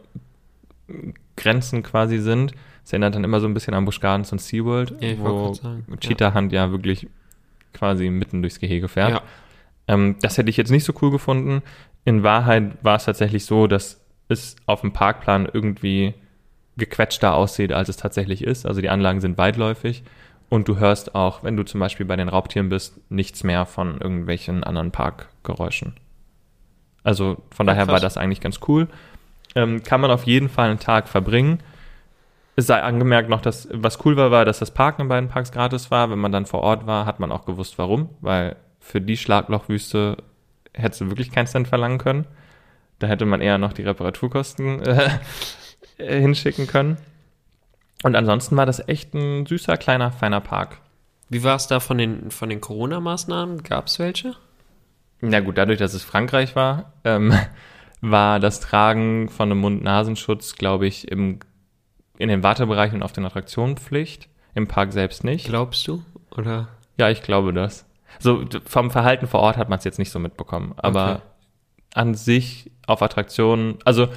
[1.35, 2.53] Grenzen quasi sind.
[2.83, 5.85] Es erinnert dann immer so ein bisschen an Busch Gardens und SeaWorld, Ja, wo sagen,
[5.89, 5.97] ja.
[5.97, 7.07] Cheetah Hand ja wirklich
[7.73, 9.11] quasi mitten durchs Gehege fährt.
[9.11, 9.21] Ja.
[9.88, 11.61] Ähm, das hätte ich jetzt nicht so cool gefunden.
[12.05, 16.13] In Wahrheit war es tatsächlich so, dass es auf dem Parkplan irgendwie
[16.77, 18.65] gequetschter aussieht, als es tatsächlich ist.
[18.65, 20.03] Also die Anlagen sind weitläufig
[20.49, 23.99] und du hörst auch, wenn du zum Beispiel bei den Raubtieren bist, nichts mehr von
[23.99, 25.95] irgendwelchen anderen Parkgeräuschen.
[27.03, 27.93] Also von Ja, daher krass.
[27.93, 28.88] war das eigentlich ganz cool.
[29.55, 31.59] Ähm, kann man auf jeden Fall einen Tag verbringen.
[32.57, 35.51] Es sei angemerkt noch, dass was cool war, war, dass das Parken in beiden Parks
[35.51, 36.09] gratis war.
[36.09, 38.09] Wenn man dann vor Ort war, hat man auch gewusst, warum.
[38.21, 40.17] Weil für die Schlaglochwüste
[40.73, 42.25] hättest du wirklich keinen Cent verlangen können.
[42.99, 45.09] Da hätte man eher noch die Reparaturkosten äh,
[45.97, 46.97] hinschicken können.
[48.03, 50.79] Und ansonsten war das echt ein süßer, kleiner, feiner Park.
[51.29, 53.63] Wie war es da von den, von den Corona-Maßnahmen?
[53.63, 54.36] Gab es welche?
[55.21, 57.34] Ja gut, dadurch, dass es Frankreich war, ähm,
[58.01, 61.39] war das Tragen von einem Mund-Nasenschutz, glaube ich, im,
[62.17, 64.29] in den Wartebereichen und auf den Attraktionen Pflicht.
[64.53, 65.47] Im Park selbst nicht.
[65.47, 66.03] Glaubst du?
[66.38, 66.67] Oder?
[66.97, 67.86] Ja, ich glaube das.
[68.19, 71.21] So vom Verhalten vor Ort hat man es jetzt nicht so mitbekommen, aber Okay.
[71.95, 74.08] an sich auf Attraktionen, also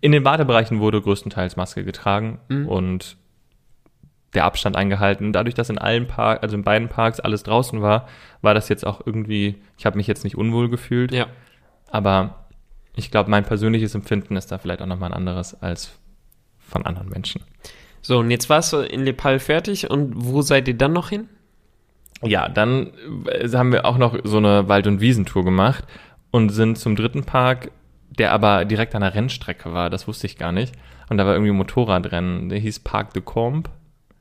[0.00, 2.66] in den Wartebereichen wurde größtenteils Maske getragen Mhm.
[2.68, 3.16] und
[4.34, 5.32] der Abstand eingehalten.
[5.32, 8.06] Dadurch, dass in allen Park, also in beiden Parks alles draußen war,
[8.42, 11.26] war das jetzt auch irgendwie, ich habe mich jetzt nicht unwohl gefühlt, Ja.
[11.90, 12.46] aber
[12.94, 15.98] ich glaube, mein persönliches Empfinden ist da vielleicht auch nochmal ein anderes als
[16.58, 17.42] von anderen Menschen.
[18.02, 21.28] So, und jetzt warst du in Lepal fertig und wo seid ihr dann noch hin?
[22.22, 22.92] Ja, dann
[23.26, 25.84] äh, haben wir auch noch so eine Wald- und Wiesentour gemacht
[26.30, 27.70] und sind zum dritten Park,
[28.10, 29.90] der aber direkt an der Rennstrecke war.
[29.90, 30.74] Das wusste ich gar nicht.
[31.08, 32.48] Und da war irgendwie ein Motorradrennen.
[32.48, 33.70] Der hieß Parc de Combe.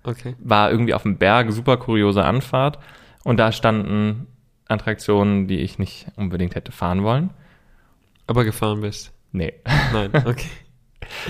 [0.04, 0.36] Okay.
[0.40, 2.80] War irgendwie auf dem Berg, super kuriose Anfahrt.
[3.24, 4.28] Und da standen
[4.68, 7.32] Attraktionen, die ich nicht unbedingt hätte fahren wollen.
[8.28, 9.12] Aber gefahren bist.
[9.32, 9.54] Nee.
[9.92, 10.50] Nein, okay.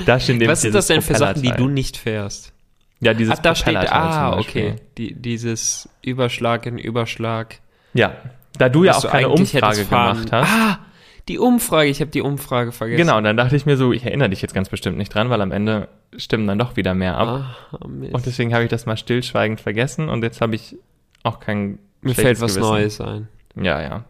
[0.05, 2.53] Da steht Was sind das denn für Sachen, die du nicht fährst?
[3.01, 4.75] Ja, dieses Ach, da steht, ah, okay.
[4.97, 7.61] Die, dieses Überschlag in Überschlag.
[7.93, 8.13] Ja,
[8.57, 10.49] da du ja auch keine eigentlich Umfrage gemacht hast.
[10.51, 10.79] Ah,
[11.29, 11.89] die Umfrage.
[11.89, 12.97] Ich habe die Umfrage vergessen.
[12.97, 15.29] Genau, und dann dachte ich mir so, ich erinnere dich jetzt ganz bestimmt nicht dran,
[15.29, 15.87] weil am Ende
[16.17, 17.45] stimmen dann doch wieder mehr ab.
[17.87, 18.13] Mist.
[18.13, 20.75] Und deswegen habe ich das mal stillschweigend vergessen und jetzt habe ich
[21.23, 22.69] auch kein Mir fällt was Gewissen.
[22.69, 23.27] Neues ein.
[23.55, 24.03] Ja, ja.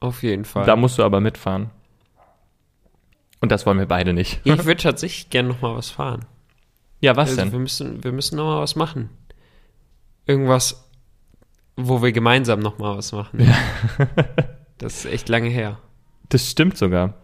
[0.00, 0.66] Auf jeden Fall.
[0.66, 1.70] Da musst du aber mitfahren.
[3.40, 4.40] Und das wollen wir beide nicht.
[4.44, 6.24] ich würde tatsächlich gerne noch mal was fahren.
[7.00, 7.52] Ja, was Also, denn?
[7.52, 9.10] wir müssen, wir müssen noch mal was machen.
[10.26, 10.84] Irgendwas,
[11.76, 13.48] wo wir gemeinsam noch mal was machen.
[14.78, 15.78] das ist echt lange her.
[16.28, 17.14] Das stimmt sogar.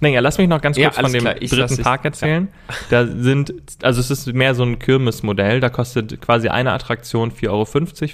[0.00, 2.48] Naja, lass mich noch ganz Ja, kurz von alles dem klar, dritten Park erzählen.
[2.90, 7.48] Da sind, also es ist mehr so ein Kirmesmodell, da kostet quasi eine Attraktion 4,50
[7.50, 7.64] Euro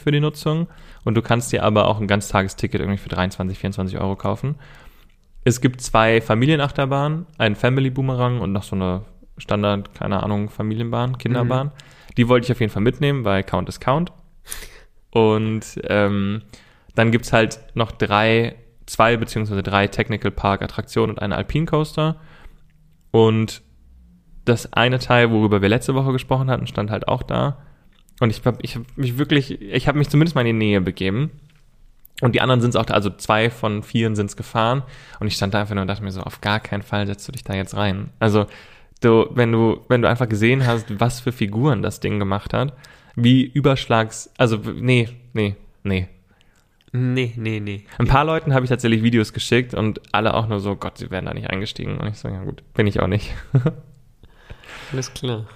[0.03, 0.69] für die Nutzung
[1.05, 4.55] und du kannst dir aber auch ein Ganztagesticket irgendwie für 23, 24 Euro kaufen.
[5.45, 9.03] Es gibt zwei Familienachterbahnen, einen Family Boomerang und noch so eine
[9.39, 11.73] Standard, keine Ahnung, Familienbahn, Kinderbahn.
[12.17, 14.13] Die wollte ich auf jeden Fall mitnehmen, weil Count ist Count.
[15.11, 16.43] Und ähm,
[16.95, 22.17] dann gibt's halt noch drei, zwei beziehungsweise drei Technical Park Attraktionen und einen Alpine Coaster.
[23.11, 23.63] Und
[24.45, 27.59] das eine Teil, worüber wir letzte Woche gesprochen hatten, stand halt auch da.
[28.21, 30.81] Und ich habe ich hab mich wirklich, ich habe mich zumindest mal in die Nähe
[30.81, 31.31] begeben.
[32.23, 34.83] Und die anderen sind es auch, da, also zwei von vieren sind es gefahren.
[35.21, 37.29] Und ich stand da einfach nur und dachte mir so, auf gar keinen Fall setzt
[37.29, 38.11] du dich da jetzt rein.
[38.21, 38.47] Also,
[39.03, 42.73] du, wenn du, wenn du einfach gesehen hast, was für Figuren das Ding gemacht hat,
[43.17, 46.09] wie Überschlags, also, nee, nee, nee.
[46.97, 47.85] Nee, nee, nee.
[47.99, 51.11] Ein paar Leuten habe ich tatsächlich Videos geschickt und alle auch nur so, Gott, sie
[51.11, 51.99] wären da nicht eingestiegen.
[51.99, 53.35] Und ich so, ja gut, bin ich auch nicht.
[54.93, 55.47] Alles klar.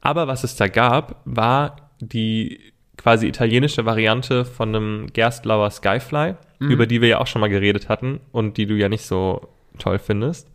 [0.00, 6.86] Aber was es da gab, war die quasi italienische Variante von einem Gerstlauer Skyfly, über
[6.86, 9.98] die wir ja auch schon mal geredet hatten und die du ja nicht so toll
[9.98, 10.50] findest.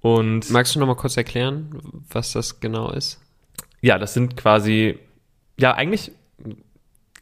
[0.00, 1.70] Und Magst du noch mal kurz erklären,
[2.10, 3.20] was das genau ist?
[3.82, 4.98] ja, das sind quasi,
[5.58, 6.12] ja, eigentlich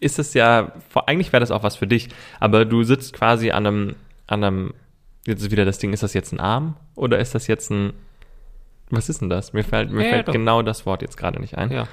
[0.00, 0.72] ist es ja,
[1.06, 2.08] eigentlich wäre das auch was für dich,
[2.40, 3.94] aber du sitzt quasi an einem,
[4.26, 4.74] an einem,
[5.26, 7.92] jetzt ist wieder das Ding, ist das jetzt ein Arm oder ist das jetzt ein,
[8.90, 9.52] was ist denn das?
[9.52, 10.32] Mir fällt, mir Ja, fällt doch.
[10.32, 11.70] genau das Wort jetzt gerade nicht ein.
[11.70, 11.86] Ja.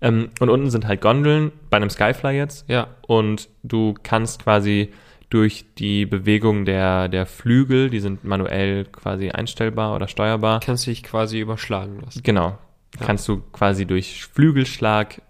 [0.00, 2.88] Ähm, und unten sind halt Gondeln, bei einem Skyfly jetzt, Ja.
[3.06, 4.92] und du kannst quasi
[5.30, 10.90] durch die Bewegung der, der Flügel, die sind manuell quasi einstellbar oder steuerbar, Kannst du
[10.90, 12.22] dich quasi überschlagen lassen.
[12.22, 12.58] Genau.
[13.00, 13.06] Ja.
[13.06, 15.20] Kannst du quasi durch Flügelschlag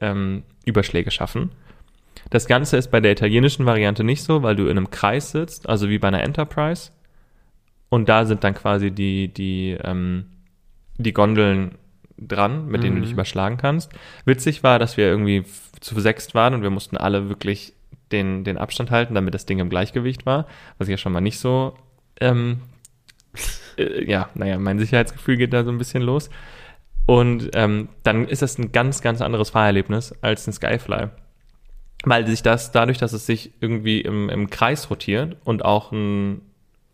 [0.00, 1.50] ähm, Überschläge schaffen.
[2.32, 5.68] Das Ganze ist bei der italienischen Variante nicht so, weil du in einem Kreis sitzt,
[5.68, 6.90] also wie bei einer Enterprise.
[7.90, 10.24] Und da sind dann quasi die, die, ähm,
[10.96, 11.72] die Gondeln
[12.16, 13.04] dran, mit denen du Mhm.
[13.04, 13.92] dich überschlagen kannst.
[14.24, 15.44] Witzig war, dass wir irgendwie
[15.80, 17.74] zu sechst waren und wir mussten alle wirklich
[18.12, 20.46] den, den Abstand halten, damit das Ding im Gleichgewicht war,
[20.78, 21.74] was ja schon mal nicht so,
[22.18, 22.62] ähm,
[23.76, 26.30] äh, ja, naja, mein Sicherheitsgefühl geht da so ein bisschen los.
[27.04, 31.08] Und ähm, dann ist das ein ganz, ganz anderes Fahrerlebnis als ein Skyfly.
[32.04, 36.42] Weil sich das, dadurch, dass es sich irgendwie im, im Kreis rotiert und auch ein,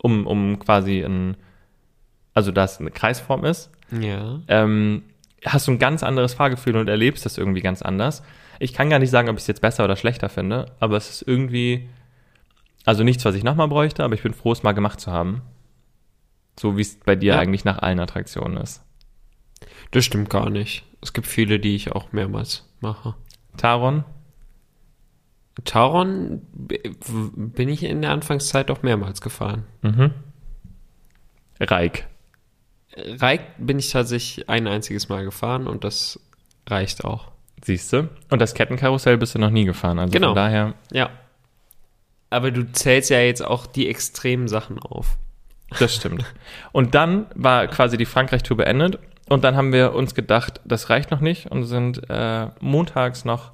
[0.02, 1.36] um, um quasi ein,
[2.34, 4.40] also dass eine Kreisform ist, Ja.
[4.48, 5.02] ähm,
[5.44, 8.22] hast du ein ganz anderes Fahrgefühl und erlebst das irgendwie ganz anders.
[8.58, 11.08] Ich kann gar nicht sagen, ob ich es jetzt besser oder schlechter finde, aber es
[11.10, 11.88] ist irgendwie,
[12.84, 15.42] also nichts, was ich nochmal bräuchte, aber ich bin froh, es mal gemacht zu haben.
[16.60, 17.38] So wie es bei dir Ja.
[17.38, 18.82] eigentlich nach allen Attraktionen ist.
[19.92, 20.84] Das stimmt gar nicht.
[21.00, 23.14] Es gibt viele, die ich auch mehrmals mache.
[23.56, 24.04] Taron?
[25.64, 26.78] W-
[27.36, 29.64] bin ich in der Anfangszeit auch mehrmals gefahren.
[29.82, 30.12] Mhm.
[31.60, 32.06] Reik.
[32.96, 36.20] Reik bin ich tatsächlich ein einziges Mal gefahren und das
[36.68, 37.30] reicht auch.
[37.64, 38.08] Siehst du?
[38.30, 39.98] Und das Kettenkarussell bist du noch nie gefahren.
[39.98, 40.28] Also Genau.
[40.28, 41.10] von daher, Ja.
[42.30, 45.16] Aber du zählst ja jetzt auch die extremen Sachen auf.
[45.78, 46.24] das stimmt.
[46.72, 48.98] Und dann war quasi die Frankreich-Tour beendet.
[49.28, 53.52] Und dann haben wir uns gedacht, das reicht noch nicht und sind äh, montags noch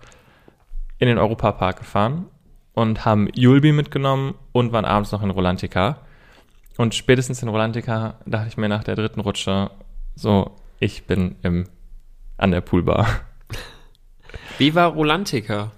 [0.98, 2.26] in den Europapark gefahren
[2.72, 5.98] und haben Julbi mitgenommen und waren abends noch in Rolantica.
[6.76, 9.70] Und spätestens in Rolantica dachte ich mir nach der dritten Rutsche,
[10.16, 11.64] so, ich bin im,
[12.37, 13.07] an der Poolbar.
[14.59, 15.72] Wie war Rolantica?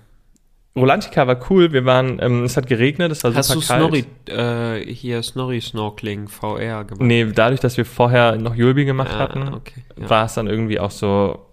[0.75, 4.07] Rolantica war cool, wir waren, ähm, es hat geregnet, es war Hast super du kalt.
[4.29, 7.01] Snorri, äh, hier Snorri Snorkeling VR gemacht?
[7.01, 9.83] Nee, dadurch, dass wir vorher noch Julbi gemacht Ah, hatten, okay.
[9.99, 10.11] Ja.
[10.11, 11.47] war es dann irgendwie auch so,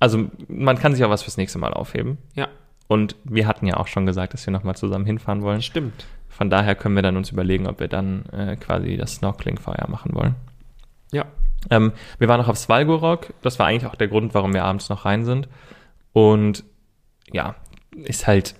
[0.00, 2.16] also man kann sich auch was fürs nächste Mal aufheben.
[2.34, 2.48] ja,
[2.88, 5.62] Und wir hatten ja auch schon gesagt, dass wir nochmal zusammen hinfahren wollen.
[5.62, 6.06] stimmt.
[6.28, 9.88] Von daher können wir dann uns überlegen, ob wir dann äh, quasi das Snorkeling VR
[9.88, 10.36] machen wollen.
[11.12, 11.26] Ja.
[11.70, 13.34] Ähm, wir waren noch auf Svalgorok.
[13.42, 15.48] Das war eigentlich auch der Grund, warum wir abends noch rein sind.
[16.12, 16.64] Und
[17.32, 17.56] ja,
[18.04, 18.54] ist halt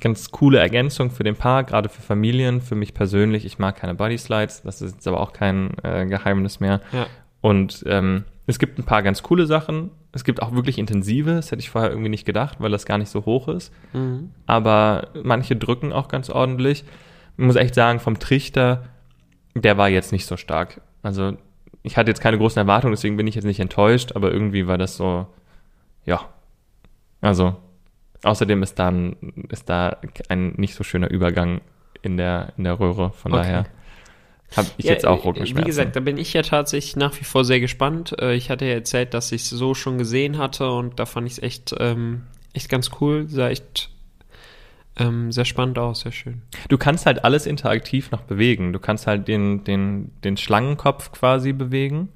[0.00, 2.60] ganz coole Ergänzung für den Park, gerade für Familien.
[2.60, 4.62] Für mich persönlich, ich mag keine Body Slides.
[4.62, 6.80] Das ist jetzt aber auch kein äh, Geheimnis mehr.
[6.92, 7.06] Ja.
[7.40, 9.90] Und ähm, es gibt ein paar ganz coole Sachen.
[10.12, 11.34] Es gibt auch wirklich intensive.
[11.34, 13.72] Das hätte ich vorher irgendwie nicht gedacht, weil das gar nicht so hoch ist.
[13.92, 14.30] Mhm.
[14.46, 16.84] Aber manche drücken auch ganz ordentlich.
[17.38, 18.84] Ich muss echt sagen, vom Trichter,
[19.54, 20.82] der war jetzt nicht so stark.
[21.02, 21.36] Also
[21.82, 24.78] ich hatte jetzt keine großen Erwartungen, deswegen bin ich jetzt nicht enttäuscht, aber irgendwie war
[24.78, 25.26] das so,
[26.04, 26.20] ja.
[27.20, 27.56] Also,
[28.22, 29.16] außerdem ist da ein,
[29.48, 29.96] ist da
[30.28, 31.60] ein nicht so schöner Übergang
[32.02, 33.10] in der, in der Röhre.
[33.12, 33.42] Von Okay.
[33.42, 33.66] daher
[34.56, 35.64] habe ich Ja, jetzt auch äh, Rückenschmerzen.
[35.64, 38.14] Wie gesagt, da bin ich ja tatsächlich nach wie vor sehr gespannt.
[38.20, 41.26] Äh, Ich hatte ja erzählt, dass ich es so schon gesehen hatte und da fand
[41.26, 43.26] ich es echt, ähm, echt ganz cool.
[43.28, 43.90] Sah echt
[44.98, 46.42] ähm, sehr spannend aus, sehr schön.
[46.68, 48.72] Du kannst halt alles interaktiv noch bewegen.
[48.72, 52.08] Du kannst halt den, den, den Schlangenkopf quasi bewegen.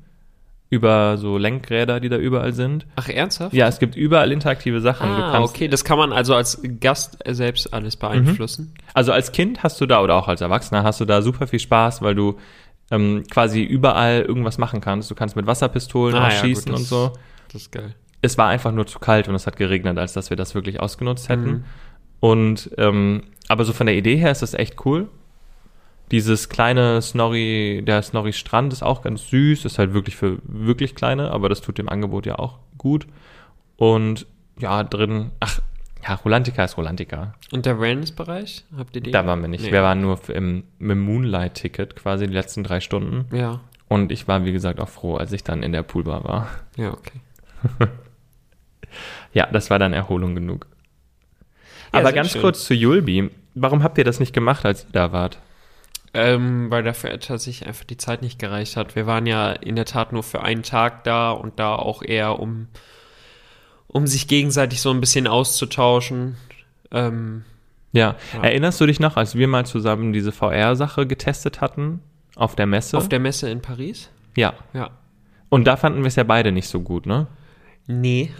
[0.68, 2.87] Über so Lenkräder, die da überall sind.
[2.96, 3.55] Ach, ernsthaft?
[3.55, 5.09] Ja, es gibt überall interaktive Sachen.
[5.09, 8.74] Ah, okay, das kann man also als Gast selbst alles beeinflussen.
[8.92, 11.61] Also als Kind hast du da oder auch als Erwachsener hast du da super viel
[11.61, 12.37] Spaß, weil du
[12.90, 15.09] ähm, quasi überall irgendwas machen kannst.
[15.11, 17.12] Du kannst mit Wasserpistolen Ah, auch ja, schießen gut, und so.
[17.52, 17.94] Das ist geil.
[18.22, 20.81] Es war einfach nur zu kalt und es hat geregnet, als dass wir das wirklich
[20.81, 21.48] ausgenutzt hätten.
[21.48, 21.64] Mhm.
[22.18, 25.09] Und ähm, aber so von der Idee her ist das echt cool.
[26.10, 30.94] Dieses kleine Snorri, der Snorri Strand ist auch ganz süß, ist halt wirklich für wirklich
[30.94, 33.06] kleine, aber das tut dem Angebot ja auch gut.
[33.76, 34.26] Und
[34.58, 35.58] ja, drin, ach,
[36.06, 37.34] ja, Rolantica ist Rolantica.
[37.50, 38.64] Und der Wellness-Bereich?
[38.76, 39.12] Habt ihr den?
[39.12, 39.64] Da waren wir nicht.
[39.64, 39.72] Nee.
[39.72, 43.26] Wir waren nur im, dem Moonlight-Ticket quasi die letzten drei Stunden.
[43.36, 46.48] Ja, Und ich war, wie gesagt, auch froh, als ich dann in der Poolbar war.
[46.76, 47.20] ja, okay.
[49.32, 50.66] Ja, das war dann Erholung genug.
[51.92, 52.40] Ja, Aber ganz schön.
[52.40, 53.30] kurz zu Julbi.
[53.54, 55.38] Warum habt ihr das nicht gemacht, als ihr da wart?
[56.18, 58.96] Ähm, weil dafür tatsächlich einfach die Zeit nicht gereicht hat.
[58.96, 62.38] Wir waren ja in der Tat nur für einen Tag da und da auch eher
[62.40, 62.68] um,
[63.87, 66.37] um sich gegenseitig so ein bisschen auszutauschen.
[66.90, 67.44] Ähm,
[67.92, 68.16] Ja.
[68.33, 68.44] Ja.
[68.44, 72.00] Erinnerst du dich noch, als wir mal zusammen diese VR-Sache getestet hatten
[72.35, 72.96] auf der Messe?
[72.96, 74.09] Auf der Messe in Paris?
[74.37, 74.55] ja.
[74.72, 74.90] Ja.
[75.48, 77.26] Und da fanden wir es ja beide nicht so gut, ne?
[77.88, 78.31] Nee.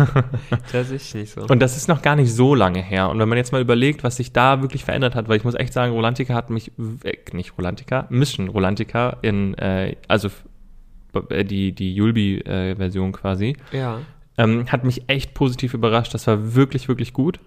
[0.72, 1.42] tatsächlich nicht so.
[1.42, 3.08] Und das ist noch gar nicht so lange her.
[3.08, 5.54] Und wenn man jetzt mal überlegt, was sich da wirklich verändert hat, weil ich muss
[5.54, 10.30] echt sagen, Rolantica hat mich, weg, nicht Rolantica, Mission Rolantica in, äh, also
[11.30, 14.00] äh, die, die Julbi-Version quasi, ja.
[14.36, 16.12] ähm, hat mich echt positiv überrascht.
[16.12, 17.38] Das war wirklich, wirklich gut,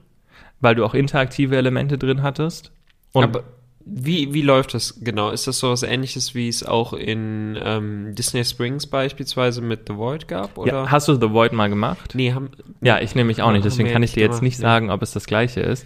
[0.61, 2.71] weil du auch interaktive Elemente drin hattest.
[3.11, 3.43] Und Aber
[3.85, 5.29] wie, wie läuft das genau?
[5.29, 9.95] Ist das so was ähnliches, wie es auch in ähm, Disney Springs beispielsweise mit The
[9.95, 10.57] Void gab?
[10.57, 10.71] Oder?
[10.71, 12.13] ja, hast du The Void mal gemacht?
[12.15, 12.49] nee, haben,
[12.81, 14.63] Ja, ich nehme mich auch nicht, deswegen kann ich dir jetzt nicht nee.
[14.63, 15.85] sagen, ob es das gleiche ist.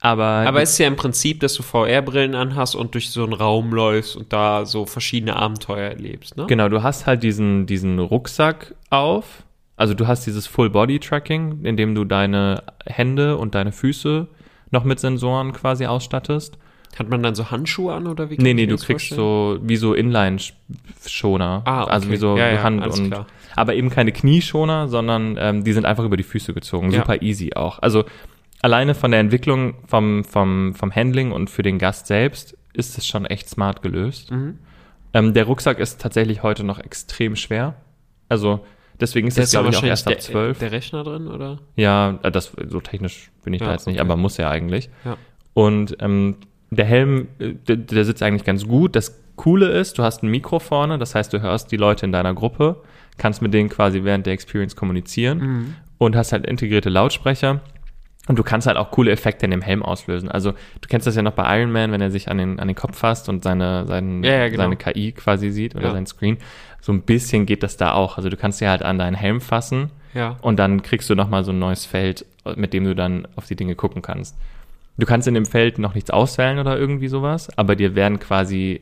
[0.00, 3.32] Aber, Aber es ist ja im Prinzip, dass du VR-Brillen anhast und durch so einen
[3.32, 6.44] Raum läufst und da so verschiedene Abenteuer erlebst, ne?
[6.46, 9.44] Genau, du hast halt diesen, diesen Rucksack auf.
[9.76, 14.28] Also du hast dieses Full-Body-Tracking, in dem du deine Hände und deine Füße
[14.70, 16.58] noch mit Sensoren quasi ausstattest.
[16.98, 18.36] Hat man dann so Handschuhe an oder wie?
[18.38, 19.20] Nee, nee, du kriegst vorstellen?
[19.20, 21.62] so wie so Inline-Schoner.
[21.64, 21.90] Ah, okay.
[21.92, 23.10] Also wie so Ja, ja, Hand und.
[23.10, 23.26] klar.
[23.56, 26.90] Aber eben keine Knieschoner, sondern ähm, die sind einfach über die Füße gezogen.
[26.90, 27.00] Ja.
[27.00, 27.78] Super easy auch.
[27.80, 28.04] Also
[28.62, 33.06] alleine von der Entwicklung vom, vom, vom Handling und für den Gast selbst ist es
[33.06, 34.32] schon echt smart gelöst.
[34.32, 34.58] Mhm.
[35.12, 37.76] Ähm, der Rucksack ist tatsächlich heute noch extrem schwer.
[38.28, 38.64] Also
[38.98, 40.58] deswegen ist Da das, glaube ich, auch erst ab der, 12.
[40.58, 41.58] der Rechner drin, oder?
[41.76, 44.00] Ja, äh, das so technisch bin ich Ja, da jetzt nicht, okay.
[44.04, 44.90] aber muss ja eigentlich.
[45.04, 45.16] Ja.
[45.52, 46.36] Und ähm,
[46.76, 48.94] der Helm, äh, der, der sitzt eigentlich ganz gut.
[48.96, 52.12] Das Coole ist, du hast ein Mikro vorne, das heißt, du hörst die Leute in
[52.12, 52.82] deiner Gruppe,
[53.18, 55.74] kannst mit denen quasi während der Experience kommunizieren Mhm.
[55.98, 57.60] und hast halt integrierte Lautsprecher.
[58.26, 60.30] Und du kannst halt auch coole Effekte in dem Helm auslösen.
[60.30, 62.68] Also du kennst das ja noch bei Iron Man, wenn er sich an den, an
[62.68, 64.62] den Kopf fasst und seine, seinen, Ja, ja, genau.
[64.62, 65.92] seine KI quasi sieht oder Ja.
[65.92, 66.38] sein Screen.
[66.80, 68.16] So ein bisschen geht das da auch.
[68.16, 70.36] Also du kannst dir halt an deinen Helm fassen Ja.
[70.40, 72.24] und dann kriegst du nochmal so ein neues Feld,
[72.56, 74.36] mit dem du dann auf die Dinge gucken kannst.
[74.96, 78.80] Du kannst in dem Feld noch nichts auswählen oder irgendwie sowas, aber dir werden quasi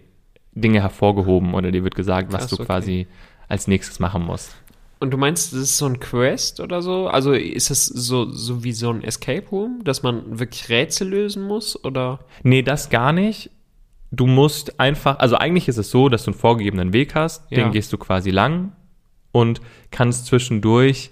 [0.54, 2.64] Dinge hervorgehoben oder dir wird gesagt, was Krass, du okay.
[2.66, 3.06] quasi
[3.48, 4.54] als nächstes machen musst.
[5.00, 7.08] Und du meinst, das ist so ein Quest oder so?
[7.08, 11.42] Also ist es so, so wie so ein Escape Room, dass man wirklich Rätsel lösen
[11.42, 11.82] muss?
[11.84, 12.20] Oder?
[12.44, 13.50] Nee, das gar nicht.
[14.12, 17.56] Du musst einfach, also eigentlich ist es so, dass du einen vorgegebenen Weg hast, Ja.
[17.64, 18.72] den gehst du quasi lang
[19.32, 21.10] und kannst zwischendurch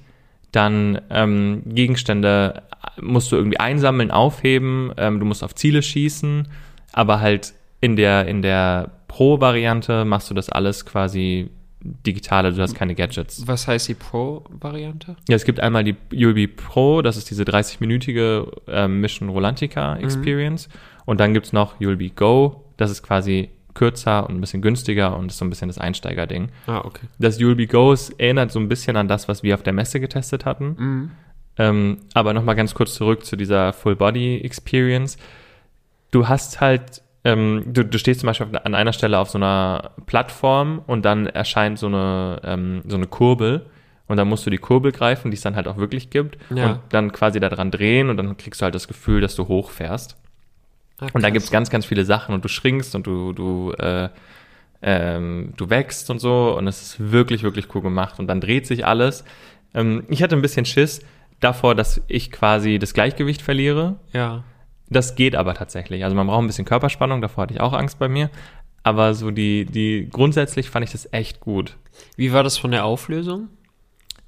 [0.52, 2.62] dann ähm, Gegenstände
[3.00, 6.48] musst du irgendwie einsammeln, aufheben, ähm, du musst auf Ziele schießen,
[6.92, 11.50] aber halt in der, in der Pro-Variante machst du das alles quasi
[11.82, 13.46] digital, also du hast keine Gadgets.
[13.46, 15.16] Was heißt die Pro-Variante?
[15.28, 20.68] Ja, es gibt einmal die ULB Pro, das ist diese 30-minütige ähm, Mission Rolantica Experience.
[21.06, 25.30] Und dann gibt's noch ULB Go, das ist quasi kürzer und ein bisschen günstiger und
[25.30, 26.48] ist so ein bisschen das Einsteigerding.
[26.66, 27.06] Ah, okay.
[27.18, 30.44] Das ULB Go erinnert so ein bisschen an das, was wir auf der Messe getestet
[30.44, 30.76] hatten.
[30.78, 31.10] Mhm.
[31.58, 35.18] Ähm, aber nochmal ganz kurz zurück zu dieser Full Body Experience.
[36.10, 39.90] Du hast halt, ähm, du, du stehst zum Beispiel an einer Stelle auf so einer
[40.06, 43.66] Plattform und dann erscheint so eine, ähm, so eine Kurbel
[44.08, 46.70] und dann musst du die Kurbel greifen, die es dann halt auch wirklich gibt Ja.
[46.72, 50.16] und dann quasi daran drehen und dann kriegst du halt das Gefühl, dass du hochfährst.
[50.98, 51.32] Ah, Und da krass.
[51.34, 54.08] gibt's ganz, ganz viele Sachen und du schrinkst und du, du, äh,
[54.82, 58.66] ähm, du wächst und so und es ist wirklich, wirklich cool gemacht und dann dreht
[58.66, 59.24] sich alles.
[59.74, 61.00] Ähm, ich hatte ein bisschen Schiss
[61.40, 63.96] davor, dass ich quasi das Gleichgewicht verliere.
[64.12, 64.44] Ja.
[64.88, 66.04] Das geht aber tatsächlich.
[66.04, 68.30] Also man braucht ein bisschen Körperspannung, davor hatte ich auch Angst bei mir.
[68.82, 71.76] Aber so die, die, grundsätzlich fand ich das echt gut.
[72.16, 73.48] Wie war das von der Auflösung?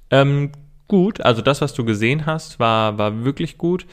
[0.09, 0.51] Ähm,
[0.87, 3.85] gut, also das, was du gesehen hast, war, war wirklich gut.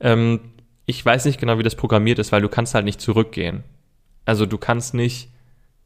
[0.00, 0.40] Ähm,
[0.86, 3.64] ich weiß nicht genau, wie das programmiert ist, weil du kannst halt nicht zurückgehen.
[4.24, 5.30] Also du kannst nicht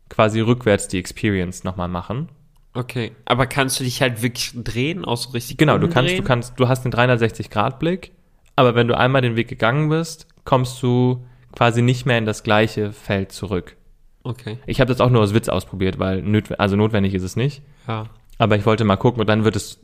[0.09, 2.29] quasi rückwärts die Experience nochmal machen.
[2.73, 3.13] Okay.
[3.25, 6.59] Aber kannst du dich halt wirklich drehen, auch so richtig Genau, du kannst, du kannst,
[6.59, 8.13] du hast einen 360-Grad-Blick,
[8.57, 12.43] aber wenn du einmal den Weg gegangen bist, kommst du quasi nicht mehr in das
[12.43, 13.77] gleiche Feld zurück.
[14.23, 14.59] Okay.
[14.67, 16.25] Ich habe das auch nur aus Witz ausprobiert, weil
[16.59, 17.63] also notwendig ist es nicht.
[17.89, 18.07] Ja.
[18.39, 19.81] Aber ich wollte mal gucken und dann wird es,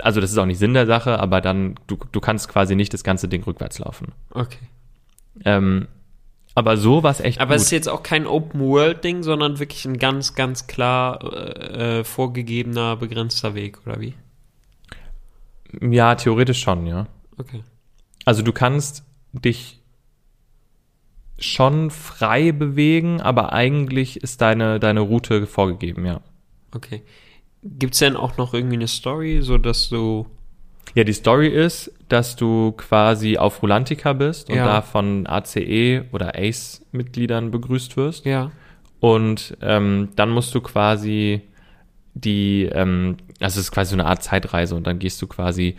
[0.00, 2.92] also das ist auch nicht Sinn der Sache, aber dann, du, du kannst quasi nicht
[2.92, 4.12] das ganze Ding rückwärts laufen.
[4.30, 4.66] Okay.
[5.44, 5.86] Ähm,
[6.58, 7.56] aber so war es echt Aber gut.
[7.56, 12.96] es ist jetzt auch kein Open-World-Ding, sondern wirklich ein ganz, ganz klar äh, äh, vorgegebener,
[12.96, 14.14] begrenzter Weg, oder wie?
[15.80, 17.06] ja, theoretisch schon, ja.
[17.36, 17.62] Okay.
[18.24, 19.80] Also du kannst dich
[21.38, 26.20] schon frei bewegen, aber eigentlich ist deine, deine Route vorgegeben, ja.
[26.74, 27.02] Okay.
[27.62, 30.26] Gibt's denn auch noch irgendwie eine Story, so dass du.
[30.94, 34.64] Ja, die Story ist, dass du quasi auf Rulantica bist und Ja.
[34.66, 38.24] da von ACE oder ACE-Mitgliedern begrüßt wirst.
[38.24, 38.50] Ja.
[39.00, 41.42] Und ähm, dann musst du quasi
[42.14, 45.76] die, ähm, also es ist quasi so eine Art Zeitreise und dann gehst du quasi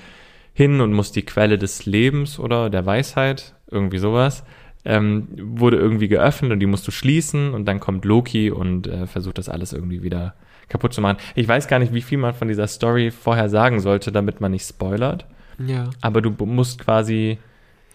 [0.54, 4.43] hin und musst die Quelle des Lebens oder der Weisheit, irgendwie sowas,
[4.86, 9.06] ähm, wurde irgendwie geöffnet und die musst du schließen und dann kommt Loki und äh,
[9.08, 10.34] versucht das alles irgendwie wieder
[10.69, 11.17] kaputt zu machen.
[11.36, 14.51] Ich weiß gar nicht, wie viel man von dieser Story vorher sagen sollte, damit man
[14.51, 15.25] nicht spoilert,
[15.58, 15.89] Ja.
[16.01, 17.38] aber du musst quasi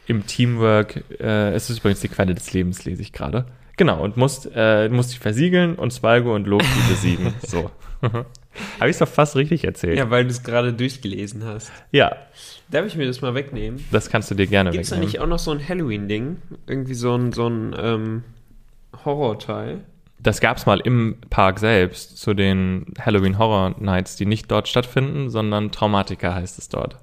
[0.06, 3.46] im Teamwork, äh, es ist übrigens die Quelle des Lebens, lese ich gerade.
[3.76, 7.32] Genau, und musst, äh, musst dich versiegeln und Spalgo und Loki besiegen.
[7.46, 7.70] So.
[8.78, 9.96] Habe ich doch fast richtig erzählt.
[9.98, 11.72] Ja, weil du es gerade durchgelesen hast.
[11.90, 12.14] ja,
[12.70, 13.82] Darf ich mir das mal wegnehmen?
[13.90, 15.10] das kannst du dir gerne Gibt's da wegnehmen.
[15.12, 16.36] nicht auch noch so ein Halloween-Ding?
[16.66, 18.22] Irgendwie so ein, so ein ähm,
[19.04, 19.80] Horrorteil?
[20.24, 25.28] Das gab's mal im Park selbst zu den Halloween Horror Nights, die nicht dort stattfinden,
[25.28, 26.98] sondern Traumatica heißt es dort.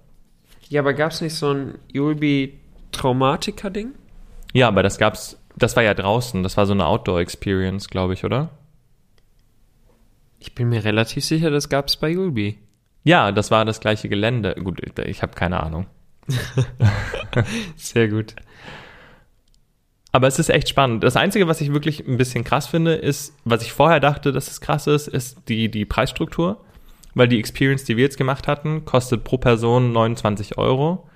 [0.69, 2.59] Ja, aber gab's nicht so ein Yulby
[2.91, 3.93] Traumatiker-Ding?
[4.53, 8.25] Ja, aber das gab's, das war ja draußen, das war so eine Outdoor-Experience, glaube ich,
[8.25, 8.49] oder?
[10.39, 12.57] Ich bin mir relativ sicher, das gab's bei Yulby.
[13.03, 14.55] Ja, das war das gleiche Gelände.
[14.55, 15.85] Gut, ich habe keine Ahnung.
[17.75, 18.35] Sehr gut.
[20.11, 21.03] Aber es ist echt spannend.
[21.03, 24.51] Das Einzige, was ich wirklich ein bisschen krass finde, ist, was ich vorher dachte, dass
[24.51, 26.61] es krass ist, ist die, die Preisstruktur.
[27.13, 31.07] Weil die Experience, die wir jetzt gemacht hatten, kostet pro Person 29 Euro.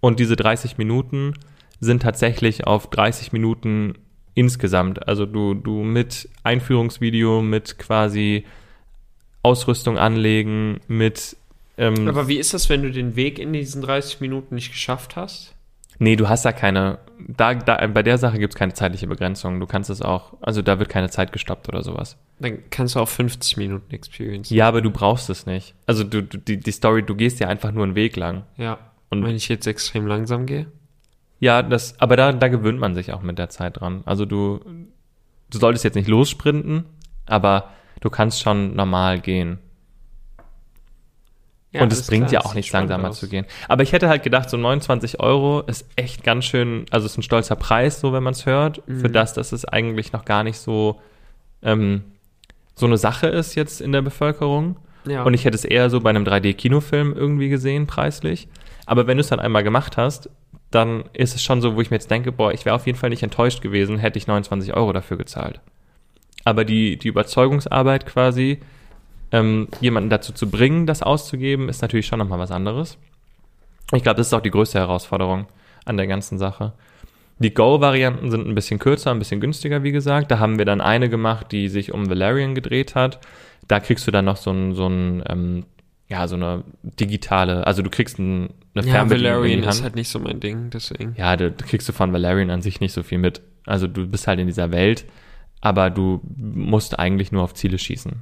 [0.00, 1.34] Und diese 30 Minuten
[1.80, 3.94] sind tatsächlich auf 30 Minuten
[4.34, 5.06] insgesamt.
[5.08, 8.44] Also du, du mit Einführungsvideo, mit quasi
[9.42, 11.36] Ausrüstung anlegen, mit
[11.78, 15.16] ähm, Aber wie ist das, wenn du den Weg in diesen 30 Minuten nicht geschafft
[15.16, 15.54] hast?
[15.98, 16.98] Nee, du hast da keine,
[17.28, 19.60] da, da, bei der Sache gibt es keine zeitliche Begrenzung.
[19.60, 22.16] Du kannst es auch, also da wird keine Zeit gestoppt oder sowas.
[22.38, 24.50] Dann kannst du auch 50 Minuten Experience.
[24.50, 25.74] Ja, aber du brauchst es nicht.
[25.86, 28.44] Also du, du die, die Story, du gehst ja einfach nur einen Weg lang.
[28.56, 28.78] Ja.
[29.10, 30.66] Und- wenn ich jetzt extrem langsam gehe?
[31.38, 34.02] Ja, das, aber da, da gewöhnt man sich auch mit der Zeit dran.
[34.06, 34.60] Also du,
[35.50, 36.84] du solltest jetzt nicht lossprinten,
[37.26, 37.70] aber
[38.00, 39.58] du kannst schon normal gehen.
[41.80, 43.18] Und es bringt klar, ja auch nichts langsamer aus.
[43.20, 43.46] zu gehen.
[43.68, 47.22] Aber ich hätte halt gedacht, so 29 Euro ist echt ganz schön, also ist ein
[47.22, 49.12] stolzer Preis, so wenn man es hört, für Mhm.
[49.12, 51.00] das, dass es eigentlich noch gar nicht so,
[51.62, 52.02] ähm,
[52.74, 54.76] so eine Sache ist jetzt in der Bevölkerung.
[55.06, 55.22] Ja.
[55.24, 58.48] Und ich hätte es eher so bei einem 3D-Kinofilm irgendwie gesehen, preislich.
[58.86, 60.28] Aber wenn du es dann einmal gemacht hast,
[60.70, 62.96] dann ist es schon so, wo ich mir jetzt denke, boah, ich wäre auf jeden
[62.98, 65.60] Fall nicht enttäuscht gewesen, hätte ich 29 Euro dafür gezahlt.
[66.44, 68.60] Aber die, die Überzeugungsarbeit quasi,
[69.32, 72.98] ähm, jemanden dazu zu bringen, das auszugeben, ist natürlich schon nochmal was anderes.
[73.92, 75.46] Ich glaube, das ist auch die größte Herausforderung
[75.84, 76.72] an der ganzen Sache.
[77.38, 80.30] Die Go-Varianten sind ein bisschen kürzer, ein bisschen günstiger, wie gesagt.
[80.30, 83.20] Da haben wir dann eine gemacht, die sich um Valerian gedreht hat.
[83.68, 85.64] Da kriegst du dann noch so ein, so ein ähm,
[86.12, 90.10] ja, so eine digitale, also du kriegst ein, eine ja, Fernbedienung Valerian ist halt nicht
[90.10, 91.14] so mein Ding, deswegen.
[91.16, 93.40] Ja, da kriegst du von Valerian an sich nicht so viel mit.
[93.64, 95.06] Also du bist halt in dieser Welt,
[95.62, 98.20] aber du musst eigentlich nur auf Ziele schießen.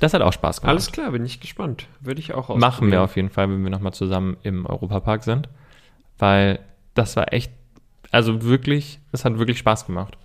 [0.00, 0.70] Das hat auch Spaß gemacht.
[0.70, 1.86] Alles klar, bin ich gespannt.
[2.00, 2.98] Würde ich auch Machen wir ausprobieren.
[3.02, 5.48] auf jeden Fall, wenn wir nochmal zusammen im Europapark sind.
[6.18, 6.58] Weil
[6.94, 7.52] das war echt,
[8.10, 10.16] also wirklich, es hat wirklich Spaß gemacht.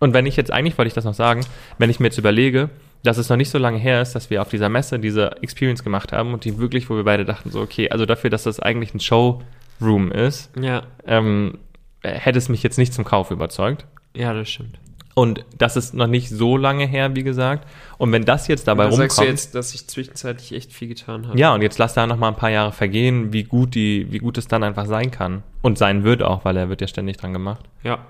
[0.00, 1.44] Und wenn ich jetzt, eigentlich wollte ich das noch sagen,
[1.78, 2.70] wenn ich mir jetzt überlege,
[3.02, 5.82] dass es noch nicht so lange her ist, dass wir auf dieser Messe diese Experience
[5.84, 8.60] gemacht haben und die wirklich, wo wir beide dachten, so, okay, also dafür, dass das
[8.60, 11.58] eigentlich ein Showroom ist, Ja, ähm,
[12.02, 13.86] hätte es mich jetzt nicht zum Kauf überzeugt.
[14.14, 14.78] ja, das stimmt.
[15.14, 17.68] Und das ist noch nicht so lange her, wie gesagt.
[17.98, 19.12] Und wenn das jetzt dabei rumkommt.
[19.12, 21.38] sagst du jetzt, dass ich zwischenzeitlich echt viel getan habe?
[21.38, 24.18] Ja, und jetzt lass da noch mal ein paar Jahre vergehen, wie gut die, wie
[24.18, 25.44] gut es dann einfach sein kann.
[25.62, 27.64] Und sein wird auch, weil er wird ja ständig dran gemacht.
[27.84, 28.00] Ja.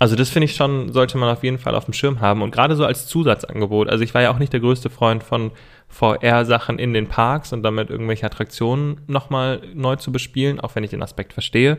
[0.00, 2.42] Also das finde ich schon, sollte man auf jeden Fall auf dem Schirm haben.
[2.42, 3.88] Und gerade so als Zusatzangebot.
[3.88, 5.52] Also ich war ja auch nicht der größte Freund von
[5.88, 10.90] VR-Sachen in den Parks und damit irgendwelche Attraktionen nochmal neu zu bespielen, auch wenn ich
[10.90, 11.78] den Aspekt verstehe.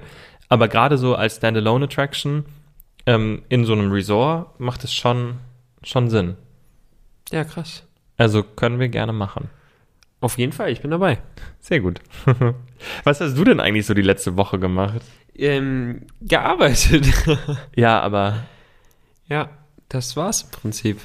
[0.50, 2.46] Aber gerade so als Standalone-Attraction
[3.06, 5.40] ähm, in so einem Resort macht es schon,
[5.84, 6.36] schon Sinn.
[7.32, 7.84] Ja, krass.
[8.18, 9.50] Also können wir gerne machen.
[10.20, 11.20] Auf jeden Fall, ich bin dabei.
[11.60, 12.00] Sehr gut.
[13.04, 15.02] Was hast du denn eigentlich so die letzte Woche gemacht?
[15.36, 17.08] Ähm, gearbeitet.
[17.76, 18.44] Ja, aber
[19.28, 19.50] ja,
[19.90, 21.00] das war's im Prinzip.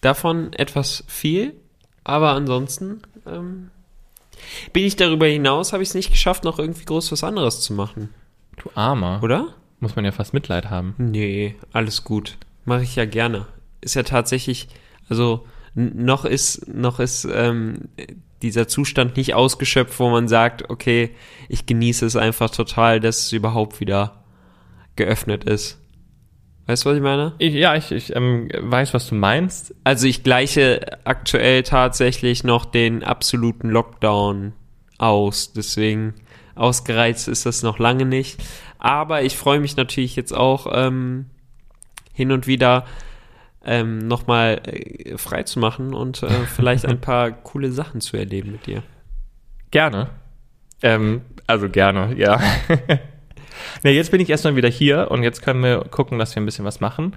[0.00, 1.54] Davon etwas viel,
[2.04, 3.70] aber ansonsten ähm,
[4.72, 7.72] bin ich darüber hinaus, habe ich es nicht geschafft, noch irgendwie groß was anderes zu
[7.72, 8.12] machen.
[8.56, 9.22] du Armer.
[9.22, 9.54] Oder?
[9.80, 10.94] Muss man ja fast Mitleid haben.
[10.98, 12.36] Nee, alles gut.
[12.64, 13.46] Mache ich ja gerne.
[13.80, 14.68] Ist ja tatsächlich,
[15.08, 17.88] also noch ist, noch ist ähm,
[18.42, 21.10] dieser Zustand nicht ausgeschöpft, wo man sagt, okay,
[21.48, 24.22] ich genieße es einfach total, dass es überhaupt wieder
[24.96, 25.78] geöffnet ist.
[26.66, 27.34] Weißt du, was ich meine?
[27.38, 29.74] Ich, ja, ich, ich ähm, weiß, was du meinst.
[29.82, 34.52] Also ich gleiche aktuell tatsächlich noch den absoluten Lockdown
[34.98, 35.52] aus.
[35.52, 36.14] Deswegen
[36.54, 38.42] ausgereizt ist das noch lange nicht.
[38.78, 41.26] Aber ich freue mich natürlich jetzt auch ähm,
[42.12, 42.84] hin und wieder
[43.64, 48.52] ähm, nochmal äh, frei zu machen und äh, vielleicht ein paar coole Sachen zu erleben
[48.52, 48.82] mit dir.
[49.70, 50.08] Gerne.
[50.82, 52.40] Ähm, also gerne, ja.
[53.82, 56.46] ne, jetzt bin ich erstmal wieder hier und jetzt können wir gucken, dass wir ein
[56.46, 57.14] bisschen was machen.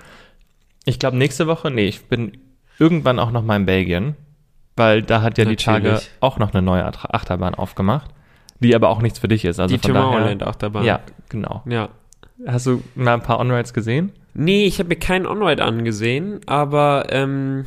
[0.86, 2.38] Ich glaube, nächste Woche, nee, ich bin
[2.78, 4.16] irgendwann auch noch mal in Belgien,
[4.76, 6.12] weil da hat ja die Tage Natürlich.
[6.20, 8.12] auch noch eine neue Ach- Achterbahn aufgemacht,
[8.64, 9.60] die aber auch nichts für dich ist.
[9.60, 10.84] Also Die Tomorrowland-Achterbahn.
[10.84, 11.64] Ja, genau.
[11.68, 11.90] Ja.
[12.48, 14.12] Hast du mal ein paar On-Rides gesehen?
[14.34, 17.66] Nee, ich habe mir keinen On-Ride angesehen, aber ähm,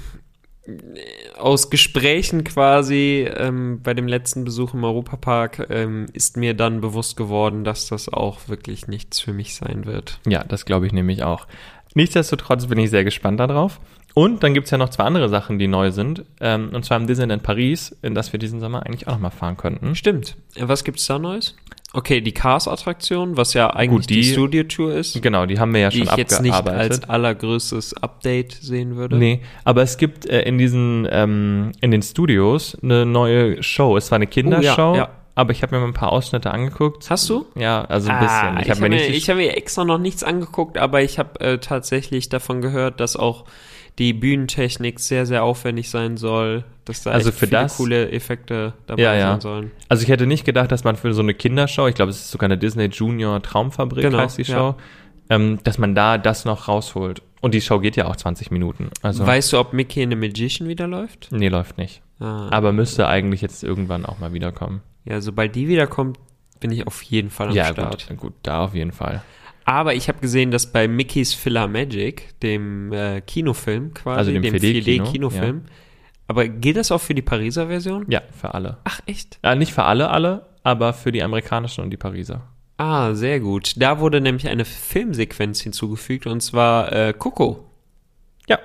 [1.39, 7.17] aus Gesprächen quasi ähm, bei dem letzten Besuch im Europapark ähm, ist mir dann bewusst
[7.17, 10.19] geworden, dass das auch wirklich nichts für mich sein wird.
[10.27, 11.47] Ja, das glaube ich nämlich auch.
[11.95, 13.81] Nichtsdestotrotz bin ich sehr gespannt darauf.
[14.19, 16.25] Und dann gibt's ja noch zwei andere Sachen, die neu sind.
[16.41, 19.31] Ähm, und zwar im Disneyland Paris, in das wir diesen Sommer eigentlich auch noch mal
[19.31, 19.95] fahren könnten.
[19.95, 20.37] Stimmt.
[20.59, 21.55] Was gibt's da Neues?
[21.93, 25.81] Okay, die Cars-Attraktion, was ja eigentlich Gut, die, die- Studio-Tour ist, Genau, die haben wir
[25.83, 27.03] ja die schon ich jetzt nicht abgearbeitet.
[27.03, 29.17] als allergrößtes Update sehen würde.
[29.19, 33.99] Nee, aber es gibt äh, in diesen, ähm, in den Studios eine neue Show.
[33.99, 35.09] Es war eine Kindershow, Oh, ja.
[35.35, 37.09] aber ich habe mir mal ein paar Ausschnitte angeguckt.
[37.11, 37.45] Hast du?
[37.55, 38.57] Ja, also ein bisschen.
[38.57, 39.11] Ah, Ich habe mir mir, nicht.
[39.11, 43.17] ich hab mir extra noch nichts angeguckt, aber ich habe äh, tatsächlich davon gehört, dass
[43.17, 43.45] auch
[43.99, 48.11] die Bühnentechnik sehr, sehr aufwendig sein soll, dass da Also echt für viele das- coole
[48.11, 49.31] Effekte dabei Ja, ja.
[49.33, 49.71] sein sollen.
[49.89, 52.31] also ich hätte nicht gedacht, dass man für so eine Kindershow, ich glaube, es ist
[52.31, 54.55] sogar eine Disney Junior Traumfabrik, Genau, heißt die ja.
[54.57, 54.75] Show,
[55.31, 57.23] ähm, dass man da das noch rausholt.
[57.41, 58.91] Und die Show geht ja auch 20 Minuten.
[59.03, 61.29] Also Weißt du, ob Mickey in the Magician wieder läuft?
[61.31, 62.03] nee, läuft nicht.
[62.21, 62.49] Ah.
[62.51, 64.83] Aber müsste eigentlich jetzt irgendwann auch mal wiederkommen.
[65.05, 66.19] Ja, sobald die wiederkommt,
[66.61, 68.09] bin ich auf jeden Fall am ja, Start.
[68.09, 69.23] gut, gut, da auf jeden Fall.
[69.67, 74.43] Aber ich habe gesehen, dass bei Mickey's Filler Magic, dem äh, Kinofilm quasi, Also dem
[74.43, 75.63] 4D-Kino, 4D-Kinofilm,
[76.29, 78.07] aber gilt das auch für die Pariser Version?
[78.09, 78.79] Ja, für alle.
[78.85, 79.41] Ach, echt?
[79.43, 82.43] Äh, nicht für alle, alle, aber für die amerikanischen und die Pariser.
[82.77, 83.73] Ah, sehr gut.
[83.77, 87.69] Da wurde nämlich eine Filmsequenz hinzugefügt und zwar äh, Coco.
[88.49, 88.61] Ja.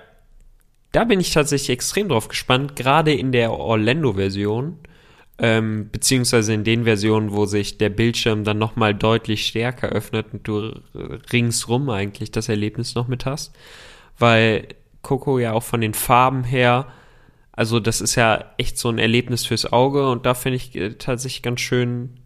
[0.91, 4.77] Da bin ich tatsächlich extrem drauf gespannt, gerade in der Orlando-Version,
[5.43, 10.47] ähm, beziehungsweise in den Versionen, wo sich der Bildschirm dann nochmal deutlich stärker öffnet und
[10.47, 10.79] du
[11.33, 13.53] ringsrum eigentlich das Erlebnis noch mit hast.
[14.19, 14.67] Weil
[15.01, 16.87] Coco ja auch von den Farben her,
[17.53, 20.93] also das ist ja echt so ein Erlebnis fürs Auge und da finde ich äh,
[20.93, 22.19] tatsächlich ganz schön,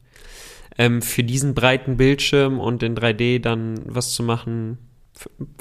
[0.78, 4.78] ähm, für diesen breiten Bildschirm und in 3D dann was zu machen,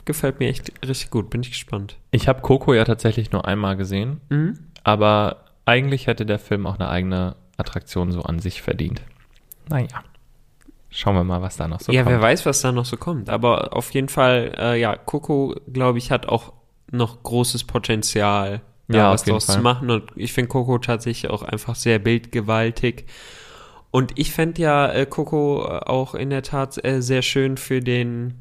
[0.04, 1.30] gefällt mir echt richtig gut.
[1.30, 1.98] Bin ich gespannt.
[2.10, 4.58] Ich habe Coco ja tatsächlich nur einmal gesehen, Mhm.
[4.82, 9.02] aber eigentlich hätte der Film auch eine eigene Attraktion so an sich verdient.
[9.68, 10.02] Naja.
[10.90, 12.12] Schauen wir mal, was da noch so ja, kommt.
[12.14, 13.28] wer weiß, was da noch so kommt.
[13.28, 16.52] Aber auf jeden Fall, äh, ja, Coco, glaube ich, hat auch
[16.92, 19.56] noch großes Potenzial, da Ja, was draus Fall.
[19.56, 19.90] zu machen.
[19.90, 23.06] Und ich finde Coco tatsächlich auch einfach sehr bildgewaltig.
[23.90, 28.34] Und ich fände ja äh, Coco auch in der Tat äh, sehr schön für den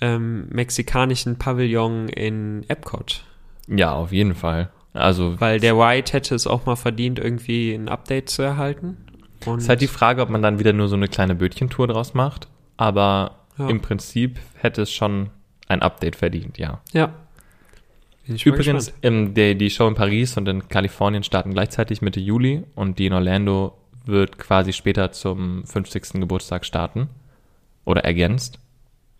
[0.00, 3.24] ähm, mexikanischen Pavillon in Epcot.
[3.68, 4.70] Ja, auf jeden Fall.
[4.94, 8.98] Also, Weil der White hätte es auch mal verdient, irgendwie ein Update zu erhalten.
[9.46, 11.88] Und es ist halt die Frage, ob man dann wieder nur so eine kleine Bötchentour
[11.88, 12.48] draus macht.
[12.76, 13.68] Aber Ja.
[13.68, 15.30] im Prinzip hätte es schon
[15.68, 16.80] ein Update verdient, ja.
[16.92, 17.12] ja.
[18.44, 22.98] Übrigens, ähm, der, die Show in Paris und in Kalifornien starten gleichzeitig Mitte Juli und
[22.98, 26.20] die in Orlando wird quasi später zum 50.
[26.20, 27.08] Geburtstag starten
[27.84, 28.58] oder ergänzt.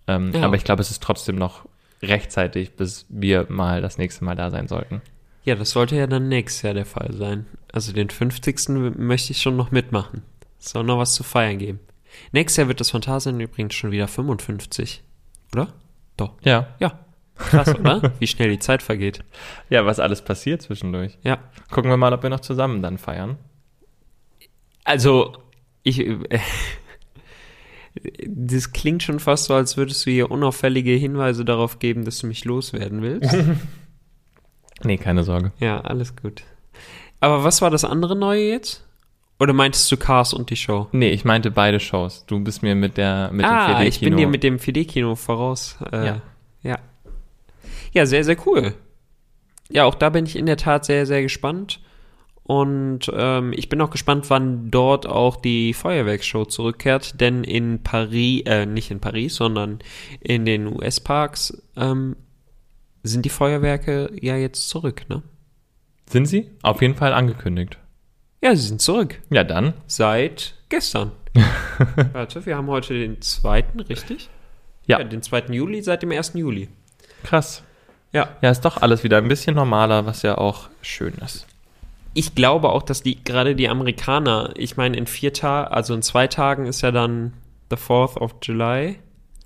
[0.07, 0.43] Ähm, Ja.
[0.45, 1.67] Aber ich glaube, es ist trotzdem noch
[2.03, 5.03] rechtzeitig, bis wir mal das nächste Mal da sein sollten.
[5.45, 7.47] Ja, das sollte ja dann nächstes Jahr der Fall sein.
[7.73, 8.69] Also den 50.
[8.97, 10.23] möchte ich schon noch mitmachen.
[10.61, 11.81] Es soll noch was zu feiern geben.
[12.31, 15.03] Nächstes Jahr wird das Phantasien übrigens schon wieder 55.
[15.53, 15.73] Oder?
[16.17, 16.35] Doch.
[16.43, 16.69] Ja.
[16.79, 17.01] Ja.
[17.35, 18.13] Krass, oder?
[18.21, 19.25] Wie schnell die Zeit vergeht.
[19.71, 21.19] Ja, was alles passiert zwischendurch.
[21.23, 21.39] Ja.
[21.71, 23.39] Gucken wir mal, ob wir noch zusammen dann feiern.
[24.85, 25.37] Also,
[25.83, 26.01] ich.
[26.01, 26.19] Äh,
[28.29, 32.27] das klingt schon fast so, als würdest du hier unauffällige Hinweise darauf geben, dass du
[32.27, 33.35] mich loswerden willst.
[34.85, 35.53] Nee, keine Sorge.
[35.59, 36.43] ja, alles gut.
[37.21, 38.85] Aber was war das andere Neue jetzt?
[39.39, 40.89] Oder meintest du Cars und die Show?
[40.93, 42.25] Nee, ich meinte beide Shows.
[42.27, 43.89] Du bist mir mit der mit ah, dem 4D-Kino.
[43.89, 45.79] ich bin dir mit dem 4D-Kino voraus.
[45.93, 46.23] Äh, Ja.
[46.63, 46.79] ja.
[47.93, 48.75] Ja, sehr, sehr cool.
[49.69, 51.81] Ja, auch da bin ich in der Tat sehr, sehr gespannt.
[52.45, 57.21] Und ähm, ich bin auch gespannt, wann dort auch die Feuerwerksshow zurückkehrt.
[57.21, 59.79] Denn in Paris, äh, nicht in Paris, sondern
[60.21, 62.17] in den US-Parks ähm,
[63.03, 65.23] sind die Feuerwerke ja jetzt zurück, ne?
[66.09, 66.51] Sind sie?
[66.63, 67.79] Auf jeden Fall angekündigt.
[68.43, 69.21] Ja, sie sind zurück.
[69.31, 69.75] Ja, dann.
[69.87, 71.13] Seit gestern.
[72.13, 74.29] Warte, wir haben heute den zweiten, richtig?
[74.87, 75.03] Ja.
[75.03, 75.45] Den 2.
[75.51, 76.33] Juli, seit dem 1.
[76.35, 76.69] Juli.
[77.23, 77.63] Krass.
[78.13, 78.37] Ja.
[78.43, 81.47] Ja, ist doch alles wieder ein bisschen normaler, was ja auch schön ist.
[82.15, 86.03] Ich glaube auch, dass die gerade die Amerikaner, ich meine, in vier Tagen, also in
[86.03, 87.33] zwei Tagen ist ja dann
[87.71, 88.99] the 4th of July.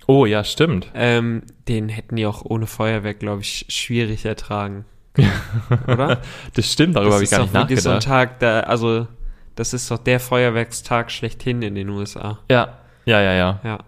[0.07, 0.89] Oh, ja, stimmt.
[0.95, 4.85] Ähm, den hätten die auch ohne Feuerwerk, glaube ich, schwierig ertragen.
[5.87, 6.21] Oder?
[6.53, 8.29] Das stimmt, darüber habe ich ist gar nicht wirklich so ein nachgedacht.
[8.29, 9.07] Tag, da, also,
[9.55, 12.39] das ist doch der Feuerwerkstag schlechthin in den USA.
[12.49, 13.59] ja, ja, ja, ja.
[13.63, 13.79] Ja.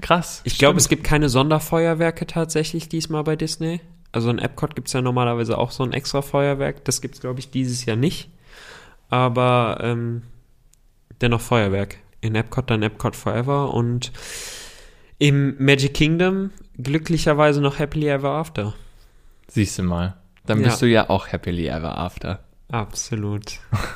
[0.00, 0.42] Krass.
[0.44, 3.80] Ich glaube, es gibt keine Sonderfeuerwerke tatsächlich diesmal bei Disney.
[4.12, 6.84] Also in Epcot gibt es ja normalerweise auch so ein extra Feuerwerk.
[6.84, 8.30] Das gibt es, glaube ich, dieses Jahr nicht.
[9.08, 10.22] Aber ähm,
[11.20, 11.98] dennoch Feuerwerk.
[12.20, 14.12] In Epcot dann Epcot Forever und
[15.24, 18.74] im Magic Kingdom glücklicherweise noch Happily Ever After.
[19.48, 20.16] Siehst du mal.
[20.44, 20.66] Dann Ja.
[20.66, 22.40] bist du ja auch happily ever after.
[22.70, 23.60] Absolut.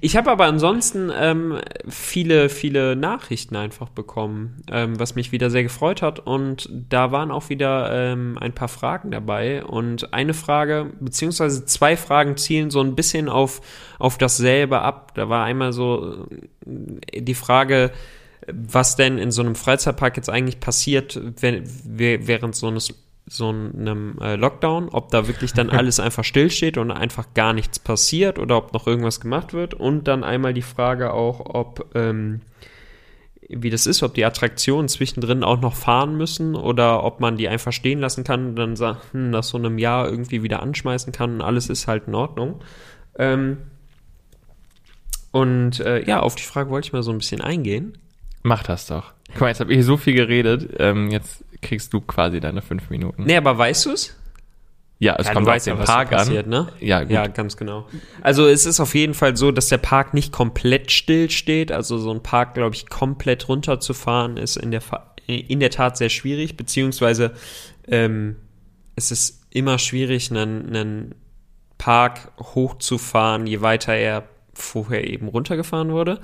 [0.00, 5.64] Ich habe aber ansonsten ähm, viele, viele Nachrichten einfach bekommen, ähm, was mich wieder sehr
[5.64, 6.20] gefreut hat.
[6.20, 9.64] Und da waren auch wieder ähm, ein paar Fragen dabei.
[9.64, 13.60] Und eine Frage, beziehungsweise zwei Fragen zielen so ein bisschen auf,
[13.98, 15.14] auf dasselbe ab.
[15.16, 16.28] Da war einmal so
[17.10, 17.90] äh, die Frage,
[18.46, 22.94] was denn in so einem Freizeitpark jetzt eigentlich passiert, wenn, während so eines
[23.26, 27.78] so einem äh, Lockdown, ob da wirklich dann alles einfach stillsteht und einfach gar nichts
[27.78, 29.74] passiert oder ob noch irgendwas gemacht wird.
[29.74, 32.40] Und dann einmal die Frage auch, ob ähm,
[33.52, 37.48] wie das ist, ob die Attraktionen zwischendrin auch noch fahren müssen oder ob man die
[37.48, 41.12] einfach stehen lassen kann und dann sagt, hm, nach so einem Jahr irgendwie wieder anschmeißen
[41.12, 42.60] kann und alles ist halt in Ordnung.
[43.18, 43.58] Ähm,
[45.32, 47.98] und äh, ja, auf die Frage wollte ich mal so ein bisschen eingehen.
[48.42, 49.12] Mach das doch.
[49.32, 50.74] Guck mal, jetzt habe ich so viel geredet.
[50.78, 53.24] Ähm, jetzt kriegst du quasi deine fünf Minuten.
[53.24, 54.16] Nee, aber weißt du es?
[54.98, 56.50] Ja, es Ja, kommt auf ja, den was da Park passiert, an.
[56.50, 56.68] ne?
[56.80, 57.10] Ja, gut.
[57.10, 57.86] Ja, ganz genau.
[58.22, 61.72] Also es ist auf jeden Fall so, dass der Park nicht komplett still steht.
[61.72, 64.82] Also so ein Park, glaube ich, komplett runterzufahren, ist in der,
[65.26, 67.32] in der Tat sehr schwierig, beziehungsweise
[67.88, 68.36] ähm,
[68.94, 71.14] es ist immer schwierig, einen, einen
[71.78, 76.20] Park hochzufahren, je weiter er vorher eben runtergefahren wurde.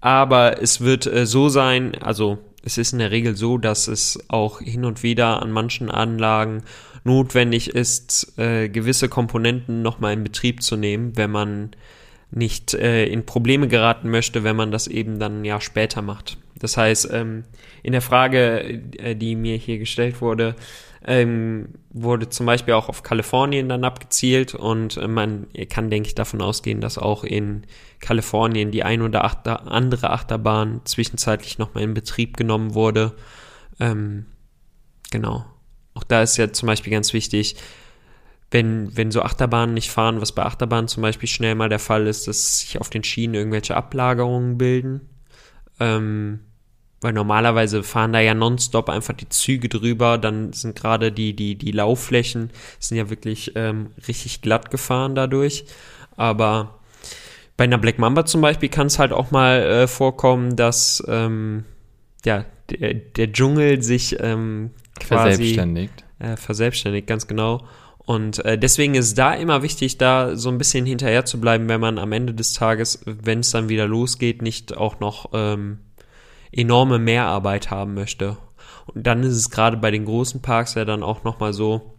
[0.00, 4.18] Aber es wird äh, so sein, also es ist in der Regel so, dass es
[4.28, 6.62] auch hin und wieder an manchen Anlagen
[7.04, 11.70] notwendig ist, äh, gewisse Komponenten nochmal in Betrieb zu nehmen, wenn man
[12.30, 16.36] nicht äh, in Probleme geraten möchte, wenn man das eben dann Jahr später macht.
[16.58, 17.44] Das heißt, ähm,
[17.82, 20.54] in der Frage, äh, die mir hier gestellt wurde,
[21.06, 26.14] ähm, wurde zum Beispiel auch auf Kalifornien dann abgezielt und äh, man kann, denke ich,
[26.14, 27.66] davon ausgehen, dass auch in
[28.00, 33.14] Kalifornien die ein oder achter, andere Achterbahn zwischenzeitlich nochmal in Betrieb genommen wurde.
[33.80, 34.26] Ähm,
[35.10, 35.44] genau.
[35.94, 37.56] Auch da ist ja zum Beispiel ganz wichtig,
[38.50, 42.06] wenn, wenn so Achterbahnen nicht fahren, was bei Achterbahnen zum Beispiel schnell mal der Fall
[42.06, 45.08] ist, dass sich auf den Schienen irgendwelche Ablagerungen bilden.
[45.80, 46.40] Ähm,
[47.00, 51.54] weil normalerweise fahren da ja nonstop einfach die Züge drüber, dann sind gerade die, die,
[51.54, 55.64] die Laufflächen sind ja wirklich ähm, richtig glatt gefahren dadurch.
[56.16, 56.78] Aber
[57.56, 61.64] bei einer Black Mamba zum Beispiel kann es halt auch mal äh, vorkommen, dass ähm,
[62.24, 66.04] ja, der, der Dschungel sich ähm, quasi Verselbstständigt.
[66.18, 67.66] äh, verselbstständigt, ganz genau.
[67.98, 71.80] Und äh, deswegen ist da immer wichtig, da so ein bisschen hinterher zu bleiben, wenn
[71.80, 75.78] man am Ende des Tages, wenn es dann wieder losgeht, nicht auch noch ähm,
[76.52, 78.36] enorme Mehrarbeit haben möchte.
[78.86, 81.94] Und dann ist es gerade bei den großen Parks ja dann auch nochmal so,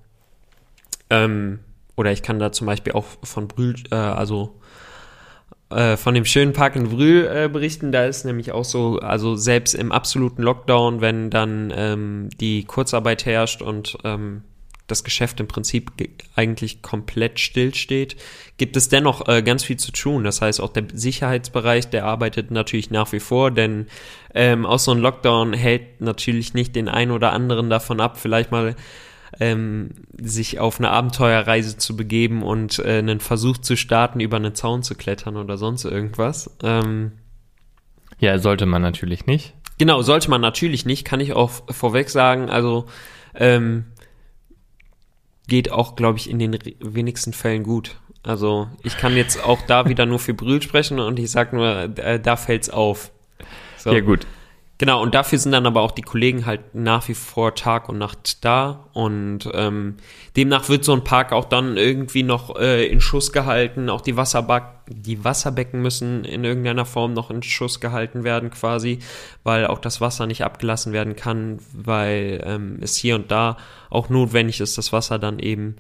[1.10, 1.60] ähm,
[1.96, 4.60] oder ich kann da zum Beispiel auch von Brühl, äh, also
[5.70, 7.92] äh, von dem schönen Park in Brühl äh, berichten.
[7.92, 13.26] Da ist nämlich auch so, also selbst im absoluten Lockdown, wenn dann ähm, die Kurzarbeit
[13.26, 14.44] herrscht und ähm,
[14.92, 18.16] das Geschäft im Prinzip ge- eigentlich komplett stillsteht,
[18.58, 20.24] gibt es dennoch äh, ganz viel zu tun.
[20.24, 23.88] Das heißt, auch der Sicherheitsbereich, der arbeitet natürlich nach wie vor, denn
[24.34, 28.52] ähm, auch so ein Lockdown hält natürlich nicht den einen oder anderen davon ab, vielleicht
[28.52, 28.76] mal
[29.40, 34.56] ähm, sich auf eine Abenteuerreise zu begeben und äh, einen Versuch zu starten, über einen
[34.56, 36.56] Zaun zu klettern oder sonst irgendwas.
[36.64, 37.14] Ähm,
[38.20, 39.54] Ja, sollte man natürlich nicht.
[39.78, 42.50] Genau, sollte man natürlich nicht, kann ich auch vorweg sagen.
[42.50, 42.88] Also
[43.34, 43.86] ähm,
[45.50, 47.98] geht auch, glaube ich, in den wenigsten Fällen gut.
[48.24, 51.98] Also ich kann jetzt auch da wieder nur für Brühl sprechen und ich sag nur,
[51.98, 53.12] äh, da fällt's auf.
[53.78, 53.92] So.
[53.92, 54.26] Ja, gut.
[54.80, 57.98] Genau, und dafür sind dann aber auch die Kollegen halt nach wie vor Tag und
[57.98, 58.86] Nacht da.
[58.94, 59.98] Und ähm,
[60.38, 63.90] demnach wird so ein Park auch dann irgendwie noch äh, in Schuss gehalten.
[63.90, 69.00] Auch die, Wasserback die Wasserbecken müssen in irgendeiner Form noch in Schuss gehalten werden, quasi,
[69.44, 73.58] weil auch das Wasser nicht abgelassen werden kann, weil ähm, es hier und da
[73.90, 75.76] auch notwendig ist, das Wasser dann eben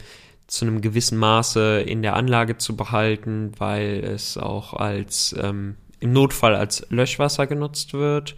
[0.47, 6.11] zu einem gewissen Maße in der Anlage zu behalten, weil es auch als ähm, im
[6.11, 8.35] Notfall als Löschwasser genutzt wird.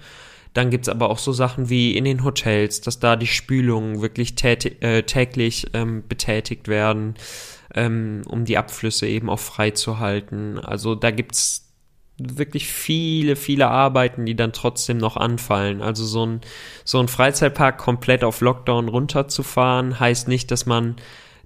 [0.54, 4.36] Dann gibt's aber auch so Sachen wie in den Hotels, dass da die Spülungen wirklich
[4.44, 7.16] äh, täglich ähm, betätigt werden,
[7.74, 10.60] ähm, um die Abflüsse eben auch frei zu halten.
[10.60, 11.72] Also da gibt's
[12.18, 15.82] wirklich viele, viele Arbeiten, die dann trotzdem noch anfallen.
[15.82, 16.42] Also so ein,
[16.84, 20.98] so ein Freizeitpark komplett auf Lockdown runterzufahren, heißt nicht, dass man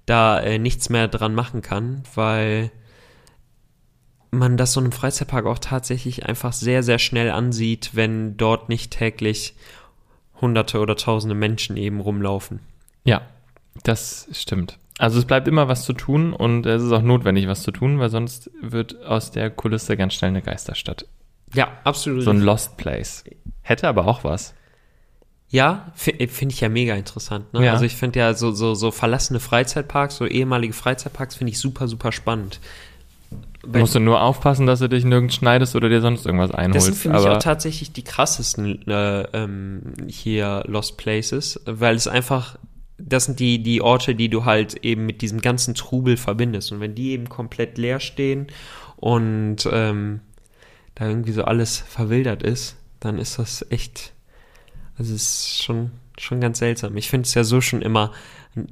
[0.04, 2.70] da äh, nichts mehr dran machen kann, weil
[4.38, 8.90] man das so einem Freizeitpark auch tatsächlich einfach sehr, sehr schnell ansieht, wenn dort nicht
[8.92, 9.54] täglich
[10.40, 12.60] hunderte oder tausende Menschen eben rumlaufen.
[13.04, 13.22] Ja,
[13.82, 14.78] das stimmt.
[14.98, 17.98] Also es bleibt immer was zu tun und es ist auch notwendig, was zu tun,
[17.98, 21.06] weil sonst wird aus der Kulisse ganz schnell eine Geisterstadt.
[21.54, 22.22] Ja, absolut.
[22.22, 23.24] So ein Lost Place.
[23.62, 24.54] Hätte aber auch was.
[25.48, 27.52] Ja, fi- finde ich ja mega interessant.
[27.52, 27.66] Ne?
[27.66, 27.72] Ja.
[27.72, 31.86] Also ich finde ja so, so, so verlassene Freizeitparks, so ehemalige Freizeitparks finde ich super,
[31.88, 32.58] super spannend.
[33.72, 36.58] Du musst du nur aufpassen, dass du dich nirgends schneidest oder dir sonst irgendwas Das
[36.58, 36.86] einholst.
[36.86, 42.58] sind für mich auch tatsächlich die krassesten äh, ähm, hier Lost Places, weil es einfach,
[42.98, 46.72] das sind die, die Orte, die du halt eben mit diesem ganzen Trubel verbindest.
[46.72, 48.46] Und wenn die eben komplett leer stehen
[48.96, 50.20] und ähm,
[50.94, 54.12] da irgendwie so alles verwildert ist, dann ist das echt,
[54.98, 56.96] also es ist schon, schon ganz seltsam.
[56.96, 58.12] Ich finde es ja so schon immer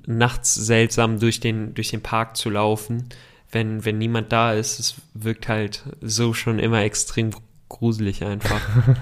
[0.07, 3.09] nachts seltsam, durch den, durch den Park zu laufen.
[3.55, 7.31] Wenn, wenn niemand da ist, es wirkt halt so schon immer extrem
[7.69, 8.61] gruselig einfach.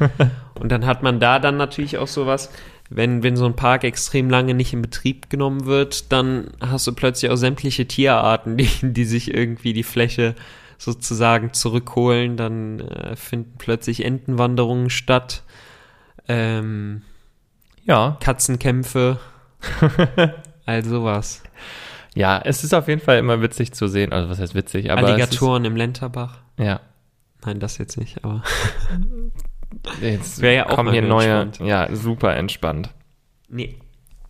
[0.61, 2.51] Und dann hat man da dann natürlich auch sowas,
[2.91, 6.93] wenn, wenn so ein Park extrem lange nicht in Betrieb genommen wird, dann hast du
[6.93, 10.35] plötzlich auch sämtliche Tierarten, die, die sich irgendwie die Fläche
[10.79, 12.37] sozusagen zurückholen.
[12.37, 15.43] Dann äh, finden plötzlich Entenwanderungen statt,
[16.29, 17.03] ähm,
[17.85, 19.19] ja, Katzenkämpfe,
[20.67, 21.43] all sowas.
[22.15, 24.13] Ja, es ist auf jeden Fall immer witzig zu sehen.
[24.13, 26.41] Also was heißt witzig, aber Alligatoren im Lenterbach.
[26.57, 26.81] Ist, ja,
[27.45, 28.43] Nein, das jetzt nicht, aber.
[30.01, 31.69] jetzt Wäre ja auch kommen hier neue, entspannt.
[31.69, 32.91] ja, super entspannt.
[33.49, 33.77] Nee.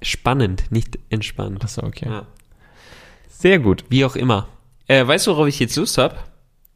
[0.01, 1.63] Spannend, nicht entspannt.
[1.63, 2.09] Achso, okay.
[2.09, 2.27] Ja.
[3.29, 3.85] Sehr gut.
[3.89, 4.49] Wie auch immer.
[4.89, 6.17] Äh, weißt du, worauf ich jetzt Lust habe?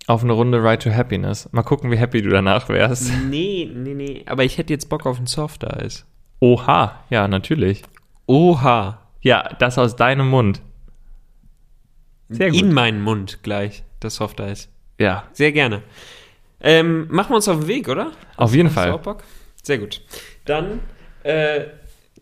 [0.07, 1.49] Auf eine Runde Ride to Happiness.
[1.53, 3.11] Mal gucken, wie happy du danach wärst.
[3.29, 4.23] Nee, nee, nee.
[4.27, 6.07] Aber ich hätte jetzt Bock auf ein Soft-Eis.
[6.39, 7.83] Oha, ja, natürlich.
[8.27, 9.01] Oha.
[9.23, 10.61] Ja, das aus deinem Mund.
[12.29, 12.61] Sehr gut.
[12.61, 14.68] In meinen Mund gleich, das Softeis.
[14.99, 15.83] Ja, Sehr gerne.
[16.61, 18.12] Ähm, machen wir uns auf den Weg, oder?
[18.37, 18.91] auf jeden Fall.
[18.93, 19.22] auch Bock?
[19.62, 20.01] Sehr gut.
[20.47, 20.81] Dann
[21.22, 21.64] äh,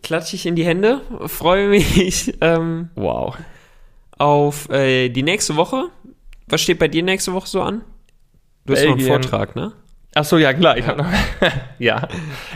[0.03, 3.37] klatsche ich in die Hände, freue mich ähm, Wow.
[4.17, 5.85] auf äh, die nächste Woche.
[6.47, 7.81] Was steht bei dir nächste Woche so an?
[8.65, 9.07] Du hast noch einen Belgien.
[9.23, 9.71] Vortrag, ne?
[10.17, 11.09] Ach so, ja klar, ich habe noch.
[11.79, 12.07] ja,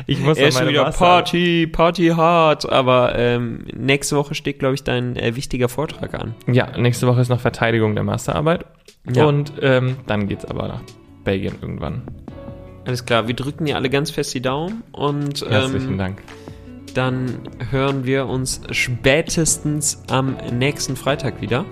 [0.07, 4.34] ich muss Er noch ist schon wieder Master- Party, Party hard, aber ähm, nächste Woche
[4.34, 6.36] steht, glaube ich, dein äh, wichtiger Vortrag an.
[6.47, 8.66] Ja, nächste Woche ist noch Verteidigung der Masterarbeit.
[9.14, 9.26] Ja.
[9.26, 10.82] Und ähm, dann geht's aber nach
[11.26, 12.03] Belgien irgendwann.
[12.86, 16.22] Alles klar, wir drücken dir alle ganz fest die Daumen und Herzlichen ähm, Dank.
[16.93, 17.39] dann
[17.72, 21.66] hören wir uns spätestens am nächsten Freitag wieder.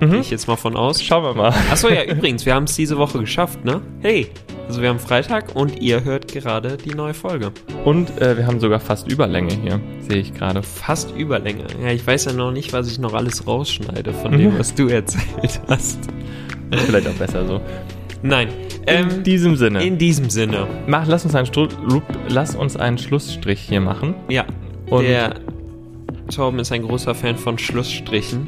[0.00, 0.10] Mhm.
[0.10, 1.02] Gehe ich jetzt mal von aus.
[1.02, 1.54] Schauen wir mal.
[1.70, 3.80] Achso, ja, übrigens, wir haben es diese Woche geschafft, ne?
[4.00, 4.30] Hey,
[4.70, 7.50] also wir haben Freitag und ihr hört gerade die neue Folge.
[7.84, 10.62] Und äh, wir haben sogar fast Überlänge hier, sehe ich gerade.
[10.62, 11.64] Fast Überlänge.
[11.82, 14.58] Ja, ich weiß ja noch nicht, was ich noch alles rausschneide von dem, Mhm.
[14.60, 15.98] was du erzählt hast.
[16.70, 17.60] Vielleicht auch besser so.
[18.22, 18.46] Nein.
[18.86, 19.82] In Ähm, diesem Sinne.
[19.84, 20.68] in diesem Sinne.
[20.86, 21.66] Mach, lass, uns einen Stru
[22.28, 24.14] lass uns einen Schlussstrich hier machen.
[24.28, 24.44] Ja.
[24.88, 25.34] Und- der
[26.32, 28.46] Torben ist ein großer Fan von Schlussstrichen.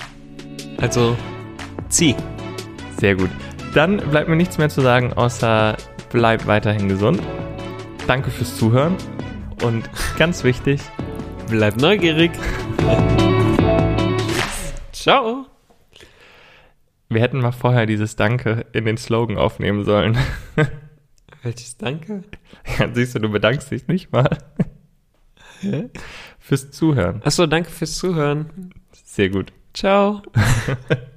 [0.76, 1.16] also,
[1.88, 2.14] zieh.
[3.00, 3.30] Sehr gut.
[3.74, 5.76] Dann bleibt mir nichts mehr zu sagen, außer
[6.10, 7.20] bleib weiterhin gesund.
[8.06, 8.96] Danke fürs Zuhören.
[9.62, 10.80] Und ganz wichtig,
[11.50, 12.30] Bleib neugierig.
[14.92, 15.46] Ciao.
[17.08, 20.16] wir hätten mal vorher dieses Danke in den Slogan aufnehmen sollen.
[21.42, 22.22] Welches Danke?
[22.78, 24.38] Ja, siehst du, du bedankst dich nicht mal.
[26.38, 27.20] fürs Zuhören.
[27.24, 28.70] Achso, danke fürs Zuhören.
[28.92, 29.52] Sehr gut.
[29.74, 30.22] Ciao.